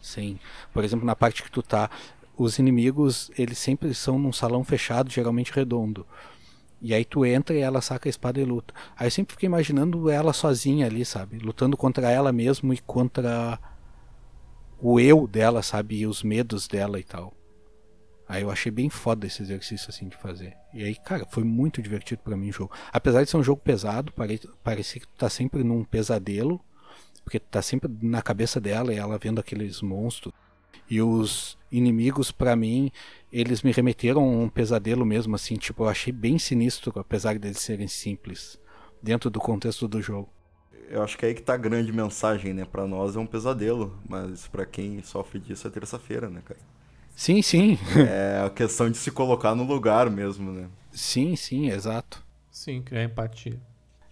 [0.00, 0.38] Sim.
[0.72, 1.90] Por exemplo, na parte que tu tá,
[2.36, 6.06] os inimigos, eles sempre são num salão fechado, geralmente redondo.
[6.80, 8.72] E aí tu entra e ela saca a espada e luta.
[8.96, 11.38] Aí eu sempre fiquei imaginando ela sozinha ali, sabe?
[11.38, 13.58] Lutando contra ela mesmo e contra
[14.80, 15.98] o eu dela, sabe?
[15.98, 17.34] E os medos dela e tal.
[18.28, 20.54] Aí eu achei bem foda esse exercício assim de fazer.
[20.74, 22.72] E aí, cara, foi muito divertido para mim o jogo.
[22.92, 24.12] Apesar de ser um jogo pesado,
[24.62, 26.60] parecia que tu tá sempre num pesadelo,
[27.24, 30.34] porque tu tá sempre na cabeça dela e ela vendo aqueles monstros.
[30.90, 32.90] E os inimigos, para mim,
[33.32, 37.46] eles me remeteram a um pesadelo mesmo, assim, tipo, eu achei bem sinistro, apesar de
[37.46, 38.58] eles serem simples,
[39.02, 40.30] dentro do contexto do jogo
[40.90, 42.64] eu acho que é aí que tá a grande mensagem, né?
[42.64, 46.60] Pra nós é um pesadelo, mas para quem sofre disso é terça-feira, né, cara?
[47.14, 47.78] Sim, sim.
[48.08, 50.68] é a questão de se colocar no lugar mesmo, né?
[50.92, 52.24] Sim, sim, exato.
[52.50, 53.60] Sim, criar empatia.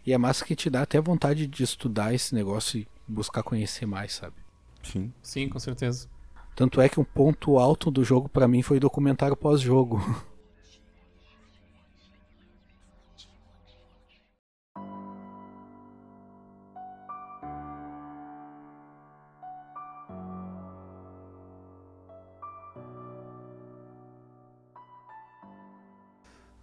[0.04, 3.86] E é massa que te dá até vontade de estudar esse negócio e buscar conhecer
[3.86, 4.36] mais, sabe?
[4.82, 5.12] Sim.
[5.22, 6.08] Sim, com certeza.
[6.54, 10.00] Tanto é que um ponto alto do jogo pra mim foi o documentário pós-jogo.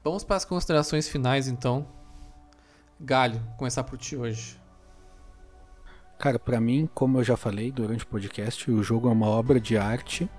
[0.03, 1.87] Vamos para as considerações finais então.
[2.99, 4.59] Galho, começar por ti hoje.
[6.19, 9.61] Cara, pra mim, como eu já falei durante o podcast, o jogo é uma obra
[9.61, 10.29] de arte.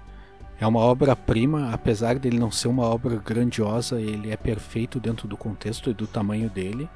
[0.61, 5.37] É uma obra-prima, apesar dele não ser uma obra grandiosa, ele é perfeito dentro do
[5.37, 6.89] contexto e do tamanho dele.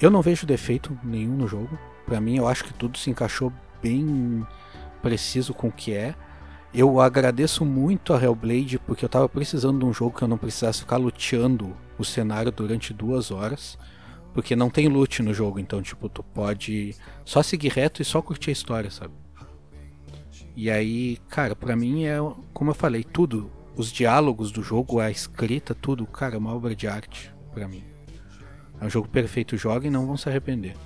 [0.00, 1.76] Eu não vejo defeito nenhum no jogo.
[2.06, 4.46] Pra mim, eu acho que tudo se encaixou bem
[5.02, 6.14] preciso com o que é.
[6.72, 10.38] Eu agradeço muito a Hellblade porque eu tava precisando de um jogo que eu não
[10.38, 13.78] precisasse ficar luteando o cenário durante duas horas.
[14.32, 16.94] Porque não tem loot no jogo, então, tipo, tu pode
[17.24, 19.14] só seguir reto e só curtir a história, sabe?
[20.54, 22.18] E aí, cara, pra mim é,
[22.52, 23.50] como eu falei, tudo.
[23.76, 27.84] Os diálogos do jogo, a escrita, tudo, cara, é uma obra de arte pra mim.
[28.80, 30.76] É um jogo perfeito, joga e não vão se arrepender.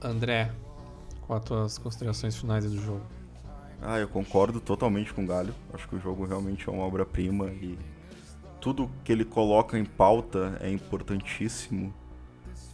[0.00, 0.50] André,
[1.22, 3.02] com as tuas considerações finais do jogo.
[3.80, 5.54] Ah, eu concordo totalmente com o Galho.
[5.72, 7.78] Acho que o jogo realmente é uma obra-prima e
[8.60, 11.92] tudo que ele coloca em pauta é importantíssimo,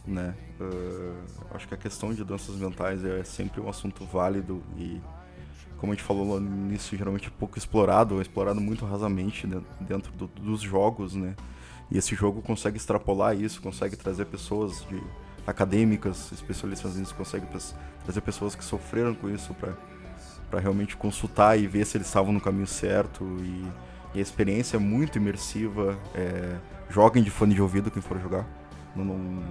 [0.05, 0.35] né?
[0.59, 1.15] Uh,
[1.53, 5.01] acho que a questão de doenças mentais é sempre um assunto válido e,
[5.77, 9.47] como a gente falou no início, geralmente é pouco explorado, é explorado muito rasamente
[9.81, 11.35] dentro do, dos jogos, né?
[11.91, 15.01] E esse jogo consegue extrapolar isso, consegue trazer pessoas de
[15.45, 17.45] acadêmicas, especialistas nisso, consegue
[18.03, 19.53] trazer pessoas que sofreram com isso
[20.49, 23.65] para realmente consultar e ver se eles estavam no caminho certo e
[24.15, 25.97] e a experiência é muito imersiva.
[26.13, 26.55] É...
[26.89, 28.47] Joguem de fone de ouvido quem for jogar.
[28.95, 29.43] Não, não,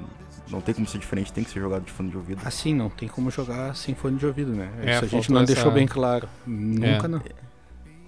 [0.49, 2.41] não, tem como ser diferente, tem que ser jogado de fone de ouvido.
[2.45, 4.71] Assim, não tem como jogar sem fone de ouvido, né?
[4.83, 5.53] É, Isso a gente não essa...
[5.55, 6.29] deixou bem claro.
[6.47, 7.09] Nunca É.
[7.09, 7.21] não.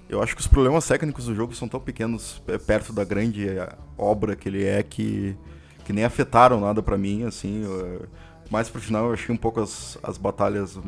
[0.08, 3.48] Eu acho que os problemas técnicos do jogo são tão pequenos é, perto da grande
[3.48, 5.36] é, obra que ele é que,
[5.84, 7.64] que nem afetaram nada pra mim, assim.
[7.64, 8.06] eu-
[8.48, 10.78] mais pro final eu achei um pouco as, as batalhas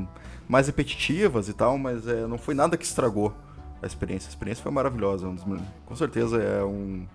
[0.48, 3.34] mais repetitivas e tal, mas é, não foi nada que estragou
[3.82, 4.28] a experiência.
[4.28, 5.28] A experiência foi maravilhosa.
[5.28, 5.44] um dos
[5.86, 7.06] com certeza é um.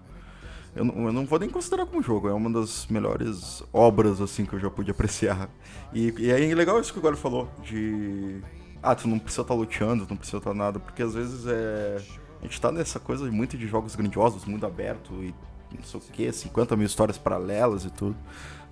[0.75, 4.43] Eu não, eu não vou nem considerar como jogo, é uma das melhores obras assim
[4.43, 5.47] que eu já pude apreciar.
[5.93, 8.41] E, e é legal isso que o Goro falou, de.
[8.81, 12.01] Ah, tu não precisa estar luteando, tu não precisa estar nada, porque às vezes é.
[12.41, 15.33] A gente tá nessa coisa muito de jogos grandiosos, mundo aberto e
[15.77, 18.15] não sei o que, 50 mil histórias paralelas e tudo.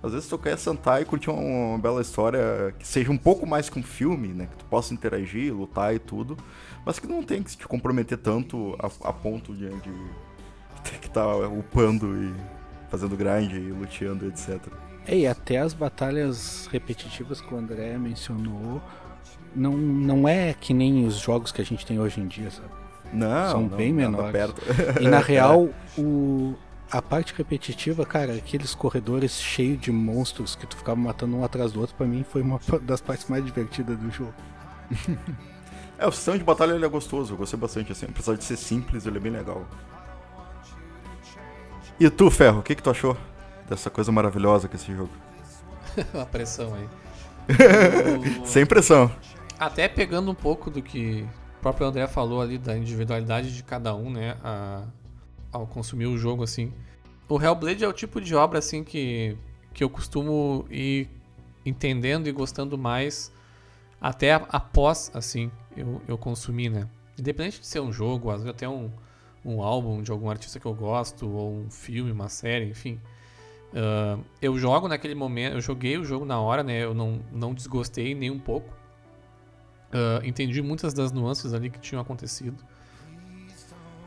[0.02, 3.46] Às vezes tu quer sentar e curtir uma, uma bela história que seja um pouco
[3.46, 4.46] mais que um filme, né?
[4.46, 6.36] Que tu possa interagir, lutar e tudo,
[6.84, 9.92] mas que não tem que te comprometer tanto a, a ponto de, de
[10.82, 12.34] ter que estar upando e
[12.90, 14.60] fazendo grind e luteando, etc.
[15.06, 18.80] É, e até as batalhas repetitivas que o André mencionou
[19.54, 22.68] não, não é que nem os jogos que a gente tem hoje em dia, sabe?
[23.12, 24.32] Não, São não, bem menores.
[24.32, 24.62] Perto.
[25.00, 25.68] E na real,
[25.98, 26.54] o,
[26.90, 31.72] a parte repetitiva, cara, aqueles corredores cheios de monstros que tu ficava matando um atrás
[31.72, 34.34] do outro, pra mim foi uma das partes mais divertidas do jogo.
[36.02, 38.06] É, o sistema de batalha ele é gostoso, eu gostei bastante assim.
[38.08, 39.64] Apesar de ser simples, ele é bem legal.
[42.00, 43.16] E tu, Ferro, o que, que tu achou
[43.68, 45.12] dessa coisa maravilhosa que é esse jogo?
[46.20, 46.88] a pressão aí.
[48.44, 49.12] Sem pressão.
[49.60, 51.24] Até pegando um pouco do que
[51.58, 54.82] o próprio André falou ali da individualidade de cada um, né, a-
[55.52, 56.72] ao consumir o jogo assim.
[57.28, 59.36] O Hellblade é o tipo de obra assim que
[59.72, 61.08] que eu costumo ir
[61.64, 63.32] entendendo e gostando mais
[64.00, 66.88] até após assim eu, eu consumir, né?
[67.18, 68.90] Independente de ser um jogo, às vezes até um,
[69.44, 73.00] um álbum de algum artista que eu gosto ou um filme, uma série, enfim.
[73.74, 76.84] Ah, eu jogo naquele momento, eu joguei o jogo na hora, né?
[76.84, 78.72] Eu não, não desgostei nem um pouco.
[79.92, 82.56] Ah, entendi muitas das nuances ali que tinham acontecido.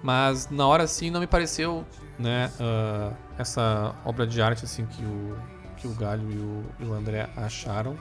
[0.03, 1.83] Mas na hora assim não me pareceu,
[2.19, 5.37] né, ah, essa obra de arte assim que o,
[5.77, 7.97] que o Galho e o, e o André acharam.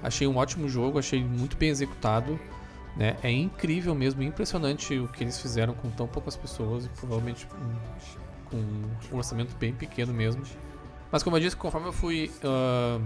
[0.00, 2.38] Achei um ótimo jogo, achei muito bem executado.
[2.98, 3.16] Né?
[3.22, 8.50] É incrível mesmo, impressionante o que eles fizeram com tão poucas pessoas e provavelmente com,
[8.50, 8.56] com
[9.14, 10.42] um orçamento bem pequeno mesmo.
[11.10, 12.98] Mas como eu disse, conforme eu fui ah,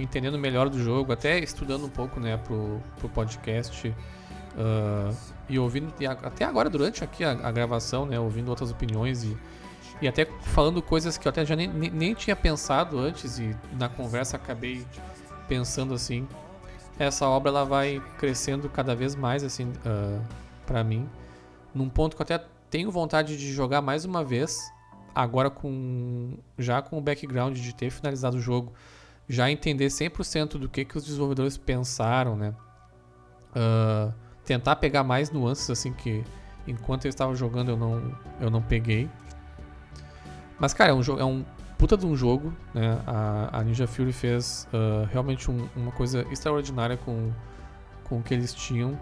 [0.00, 3.94] entendendo melhor do jogo, até estudando um pouco né, pro, pro podcast
[4.56, 5.12] ah,
[5.46, 9.24] e ouvindo, e a- até agora durante aqui a, a gravação, né, ouvindo outras opiniões
[9.24, 9.36] e,
[10.00, 13.54] e até falando coisas que eu até já nem, nem, nem tinha pensado antes e
[13.78, 14.86] na conversa acabei
[15.46, 16.26] pensando assim.
[16.98, 19.72] Essa obra ela vai crescendo cada vez mais assim
[20.66, 21.08] para mim,
[21.74, 24.72] num ponto que eu até tenho vontade de jogar mais uma vez
[25.14, 28.72] agora com já com o background de ter finalizado o jogo
[29.28, 32.54] já entender 100% do que, que os desenvolvedores pensaram, né?
[33.50, 34.12] Uh,
[34.44, 36.24] tentar pegar mais nuances assim que
[36.66, 39.08] enquanto eu estava jogando eu não eu não peguei.
[40.58, 41.44] Mas cara, é um é um
[41.78, 43.00] puta de um jogo, né?
[43.06, 47.32] A, a Ninja Fury fez uh, realmente um, uma coisa extraordinária com
[48.04, 48.98] com o que eles tinham.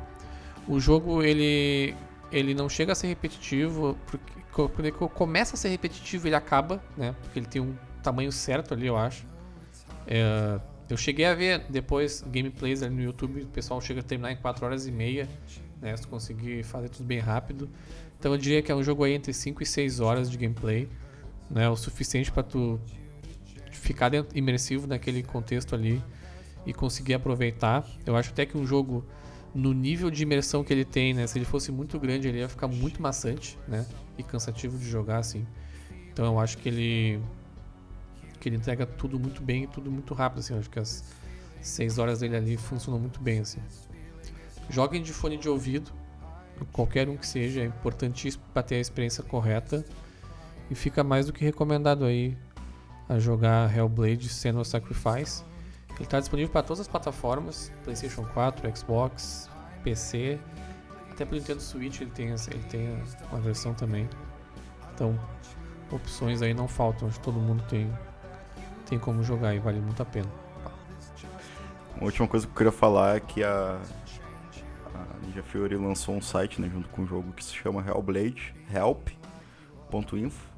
[0.66, 1.94] O jogo ele
[2.30, 4.32] ele não chega a ser repetitivo, porque
[4.90, 7.14] quando começa a ser repetitivo ele acaba, né?
[7.20, 9.26] Porque ele tem um tamanho certo ali, eu acho.
[10.06, 10.58] É,
[10.88, 14.36] eu cheguei a ver depois gameplays ali no YouTube, o pessoal chega a terminar em
[14.36, 15.28] 4 horas e meia,
[15.80, 15.94] né?
[15.96, 17.68] Se conseguir fazer tudo bem rápido.
[18.18, 20.88] Então eu diria que é um jogo aí entre 5 e 6 horas de gameplay,
[21.52, 21.68] né?
[21.68, 22.80] O suficiente para tu
[23.70, 26.02] ficar dentro, imersivo naquele contexto ali
[26.64, 27.86] e conseguir aproveitar.
[28.06, 29.04] Eu acho até que um jogo
[29.54, 31.26] no nível de imersão que ele tem, né?
[31.26, 33.86] Se ele fosse muito grande, ele ia ficar muito maçante, né?
[34.16, 35.46] E cansativo de jogar assim.
[36.10, 37.20] Então eu acho que ele
[38.40, 40.54] que ele entrega tudo muito bem e tudo muito rápido assim.
[40.54, 41.04] Eu acho que as
[41.60, 43.60] 6 horas dele ali funcionam muito bem assim.
[44.68, 45.92] Joguem de fone de ouvido,
[46.72, 49.84] qualquer um que seja, é importantíssimo para ter a experiência correta
[50.72, 52.34] e fica mais do que recomendado aí
[53.06, 55.44] a jogar Hellblade Senua Sacrifice.
[55.96, 59.50] Ele está disponível para todas as plataformas, PlayStation 4, Xbox,
[59.84, 60.40] PC,
[61.10, 64.08] até para o Nintendo Switch ele tem, ele tem uma versão também.
[64.94, 65.20] Então,
[65.90, 67.92] opções aí não faltam, acho que todo mundo tem,
[68.88, 70.30] tem como jogar e vale muito a pena.
[71.96, 73.78] Uma última coisa que eu queria falar é que a,
[74.94, 78.54] a Ninja Fury lançou um site né, junto com o jogo que se chama Hellblade,
[78.74, 80.51] help.info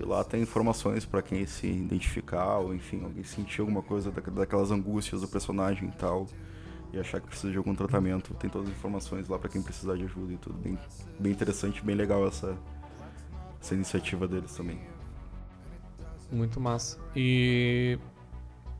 [0.00, 4.70] e lá tem informações para quem se identificar, ou enfim, alguém sentir alguma coisa daquelas
[4.70, 6.26] angústias do personagem e tal,
[6.92, 8.32] e achar que precisa de algum tratamento.
[8.34, 10.56] Tem todas as informações lá para quem precisar de ajuda e tudo.
[10.56, 10.78] Bem,
[11.18, 12.56] bem interessante, bem legal essa,
[13.60, 14.78] essa iniciativa deles também.
[16.30, 16.96] Muito massa.
[17.16, 17.98] E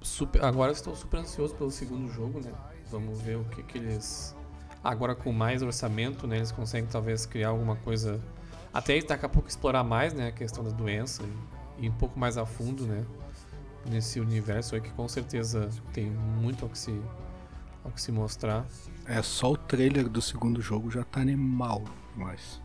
[0.01, 2.53] super, agora estou super ansioso pelo segundo jogo, né?
[2.93, 4.37] Vamos ver o que, que eles.
[4.85, 6.37] Agora com mais orçamento, né?
[6.37, 8.23] Eles conseguem talvez criar alguma coisa
[8.73, 11.23] até daqui a pouco explorar mais, né, a questão da doença
[11.79, 13.05] e, e um pouco mais a fundo, né,
[13.89, 17.01] nesse universo aí que com certeza tem muito ao que se
[17.85, 18.67] ao que se mostrar.
[19.07, 21.85] É só o trailer do segundo jogo já tá animal,
[22.17, 22.61] mas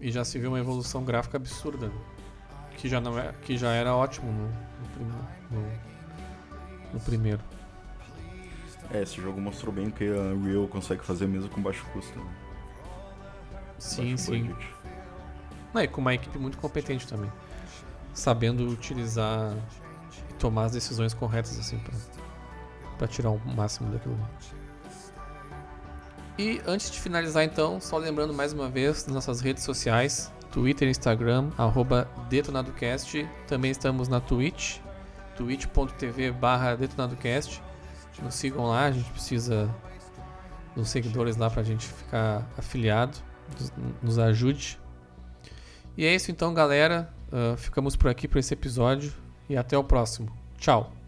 [0.00, 1.94] e já se viu uma evolução gráfica absurda, né?
[2.76, 4.48] que já não é, que já era ótimo no,
[5.04, 5.72] no, no,
[6.94, 7.40] no primeiro.
[8.90, 12.18] É, esse jogo mostrou bem que a Unreal consegue fazer mesmo com baixo custo.
[12.18, 12.24] Né?
[13.78, 14.44] Sim, baixo sim.
[14.44, 14.79] Budget.
[15.72, 17.30] Não, e com uma equipe muito competente também.
[18.12, 19.54] Sabendo utilizar
[20.28, 21.94] e tomar as decisões corretas, assim, pra,
[22.98, 24.18] pra tirar o máximo daquilo.
[26.38, 30.88] E antes de finalizar, então, só lembrando mais uma vez das nossas redes sociais: Twitter
[30.88, 31.50] Instagram,
[32.28, 33.28] DetonadoCast.
[33.46, 34.78] Também estamos na Twitch,
[35.36, 37.62] twitch.tv/barra DetonadoCast.
[38.22, 39.72] Nos sigam lá, a gente precisa
[40.74, 43.16] dos seguidores lá pra gente ficar afiliado.
[44.02, 44.80] Nos ajude.
[45.96, 47.08] E é isso então, galera.
[47.32, 49.12] Uh, ficamos por aqui para esse episódio
[49.48, 50.30] e até o próximo.
[50.58, 50.99] Tchau.